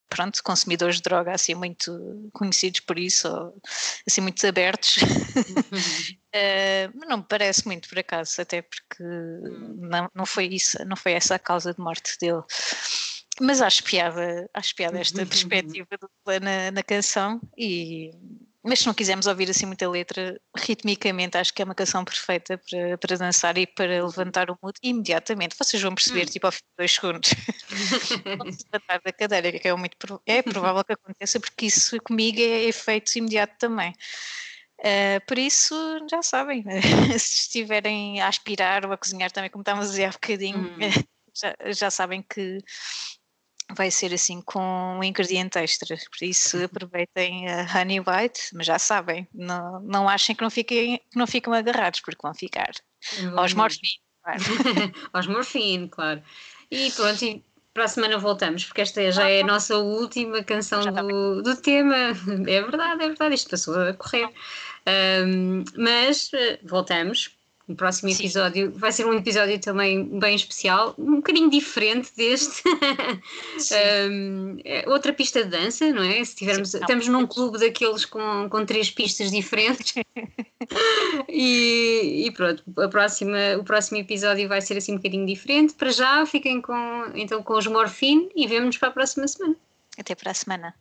pronto, 0.09 0.43
consumidores 0.43 0.97
de 0.97 1.03
droga, 1.03 1.33
assim, 1.33 1.55
muito 1.55 2.31
conhecidos 2.33 2.81
por 2.81 2.99
isso, 2.99 3.29
ou 3.29 3.61
assim, 4.07 4.21
muito 4.21 4.45
abertos. 4.47 4.97
Eh, 6.39 6.91
mas 6.95 7.09
não 7.09 7.19
me 7.19 7.25
parece 7.27 7.67
muito 7.67 7.89
por 7.89 7.99
acaso, 7.99 8.43
até 8.43 8.61
porque 8.61 9.03
não, 9.03 10.11
não 10.15 10.27
foi 10.27 10.45
isso, 10.49 10.77
não 10.85 10.95
foi 10.95 11.13
essa 11.13 11.37
a 11.37 11.39
causa 11.39 11.73
de 11.73 11.81
morte 11.81 12.15
dele. 12.21 12.43
Mas 13.41 13.63
acho 13.63 13.83
piada, 13.83 14.47
acho 14.53 14.75
piada 14.75 14.99
esta 15.01 15.25
perspectiva 15.25 15.89
dupla 15.99 16.39
na, 16.41 16.71
na 16.73 16.83
canção 16.83 17.41
e 17.57 18.11
mas 18.67 18.81
se 18.81 18.87
não 18.87 18.95
quisermos 18.95 19.27
ouvir 19.27 19.49
assim 19.49 19.65
muita 19.65 19.89
letra, 19.89 20.41
ritmicamente 20.57 21.39
acho 21.39 21.55
que 21.55 21.63
é 21.63 21.65
uma 21.65 21.75
canção 21.75 22.05
perfeita 22.05 22.59
para, 22.59 22.99
para 22.99 23.17
dançar 23.17 23.57
e 23.57 23.67
para 23.67 24.05
levantar 24.05 24.51
o 24.51 24.59
mood 24.63 24.77
imediatamente. 24.83 25.57
Vocês 25.57 25.81
vão 25.81 25.95
perceber, 25.95 26.27
tipo, 26.27 26.47
ao 26.47 26.53
fim 26.53 26.63
de 26.63 26.77
dois 26.79 26.93
segundos. 26.93 27.31
Vão 28.39 28.53
se 28.53 28.65
levantar 28.73 29.01
da 29.05 29.13
cadeira, 29.13 29.53
que 29.53 29.69
é, 29.69 29.75
muito, 29.75 29.97
é 30.27 30.43
provável 30.43 30.85
que 30.85 30.93
aconteça, 30.93 31.39
porque 31.39 31.67
isso 31.67 31.97
comigo 32.03 32.41
é 32.41 32.65
efeito 32.65 33.17
imediato 33.17 33.55
também. 33.59 33.93
Uh, 34.81 35.25
por 35.27 35.39
isso, 35.39 35.75
já 36.11 36.23
sabem, 36.23 36.65
se 37.19 37.43
estiverem 37.43 38.21
a 38.21 38.29
aspirar 38.29 38.85
ou 38.85 38.93
a 38.93 38.99
cozinhar 38.99 39.31
também, 39.31 39.51
como 39.51 39.63
estávamos 39.63 39.89
a 39.89 39.91
dizer 39.91 40.05
há 40.05 40.11
bocadinho, 40.11 40.59
Hum. 40.59 40.79
já, 41.37 41.55
já 41.73 41.91
sabem 41.91 42.23
que 42.23 42.59
vai 43.75 43.91
ser 43.91 44.13
assim 44.15 44.41
com 44.41 44.99
um 44.99 45.05
ingrediente 45.05 45.59
extra. 45.59 45.97
Por 45.97 46.25
isso, 46.25 46.63
aproveitem 46.65 47.49
a 47.49 47.63
Honey 47.63 48.01
White, 48.01 48.51
mas 48.55 48.67
já 48.67 48.79
sabem, 48.79 49.27
não, 49.35 49.81
não 49.81 50.09
achem 50.09 50.35
que 50.35 50.43
não, 50.43 50.51
fiquem, 50.51 50.99
que 50.99 51.19
não 51.19 51.27
ficam 51.27 51.53
agarrados, 51.53 52.01
porque 52.01 52.21
vão 52.23 52.35
ficar. 52.35 52.71
Aos 53.37 53.55
morfins, 53.55 53.99
claro. 54.23 54.43
Aos 55.13 55.27
morfine, 55.27 55.89
claro. 55.89 56.23
E 56.71 56.91
pronto, 56.93 57.25
e 57.25 57.45
para 57.77 57.85
a 57.85 57.89
semana 57.89 58.17
voltamos, 58.19 58.65
porque 58.65 58.81
esta 58.81 59.13
já 59.13 59.29
é 59.29 59.43
a 59.43 59.47
nossa 59.47 59.77
última 59.77 60.43
canção 60.43 60.81
está 60.81 61.03
do, 61.03 61.43
do 61.43 61.57
tema. 61.57 61.95
É 62.47 62.63
verdade, 62.63 63.05
é 63.05 63.09
verdade, 63.09 63.35
isto 63.35 63.51
passou 63.51 63.79
a 63.79 63.93
correr. 63.93 64.31
Ahm, 64.87 65.63
mas 65.77 66.31
eh, 66.33 66.59
voltamos. 66.65 67.36
O 67.69 67.75
próximo 67.75 68.11
Sim. 68.13 68.23
episódio 68.23 68.73
vai 68.77 68.93
ser 68.93 69.05
um 69.07 69.15
episódio 69.15 69.59
também 69.59 70.05
bem 70.21 70.37
especial, 70.37 70.95
um 70.97 71.17
bocadinho 71.17 71.51
diferente 71.51 72.13
deste. 72.17 72.63
Ahm, 73.73 74.61
é 74.65 74.89
outra 74.89 75.13
pista 75.13 75.43
de 75.43 75.51
dança, 75.51 75.91
não 75.93 76.03
é? 76.05 76.25
Se 76.25 76.37
tivermos, 76.37 76.71
Sim, 76.71 76.79
não. 76.79 76.85
estamos 76.85 77.09
num 77.09 77.27
clube 77.27 77.59
daqueles 77.59 78.05
com, 78.05 78.49
com 78.49 78.65
três 78.65 78.91
pistas 78.91 79.31
diferentes. 79.31 79.95
E, 81.29 82.25
e 82.27 82.31
pronto, 82.33 82.63
a 82.79 82.89
próxima, 82.89 83.37
o 83.59 83.63
próximo 83.63 83.99
episódio 83.99 84.49
vai 84.49 84.61
ser 84.61 84.77
assim 84.77 84.93
um 84.93 84.97
bocadinho 84.97 85.27
diferente. 85.27 85.75
Para 85.75 85.91
já, 85.91 86.27
fiquem 86.27 86.61
com, 86.61 87.05
então, 87.15 87.43
com 87.43 87.55
os 87.55 87.67
Morfine 87.67 88.29
e 88.35 88.47
vemo-nos 88.47 88.77
para 88.77 88.89
a 88.89 88.93
próxima 88.93 89.29
semana. 89.29 89.55
Até 89.99 90.15
para 90.15 90.31
a 90.33 90.35
semana. 90.35 90.75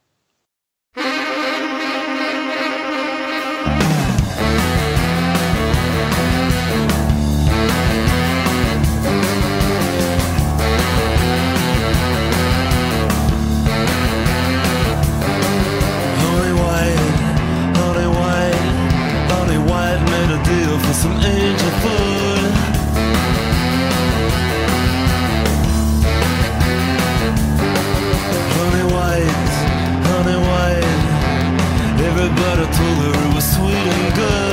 Everybody 32.17 32.65
told 32.77 32.97
her 32.97 33.29
it 33.29 33.35
was 33.35 33.55
sweet 33.55 33.75
and 33.75 34.15
good. 34.15 34.44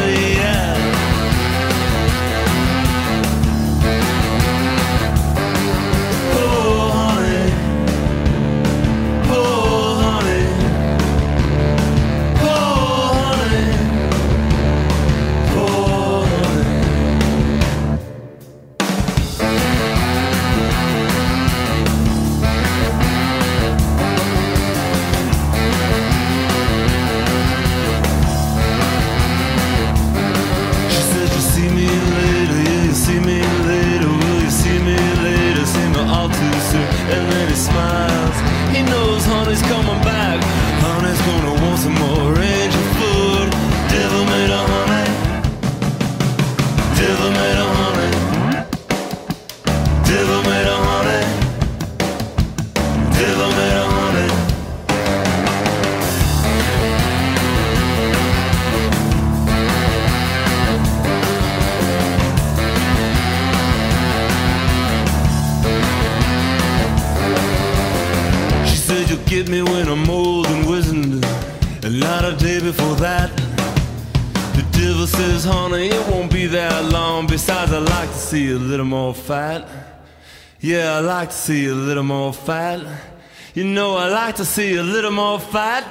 Like 84.26 84.36
to 84.36 84.44
see 84.44 84.76
a 84.76 84.82
little 84.84 85.10
more 85.10 85.40
fat. 85.40 85.81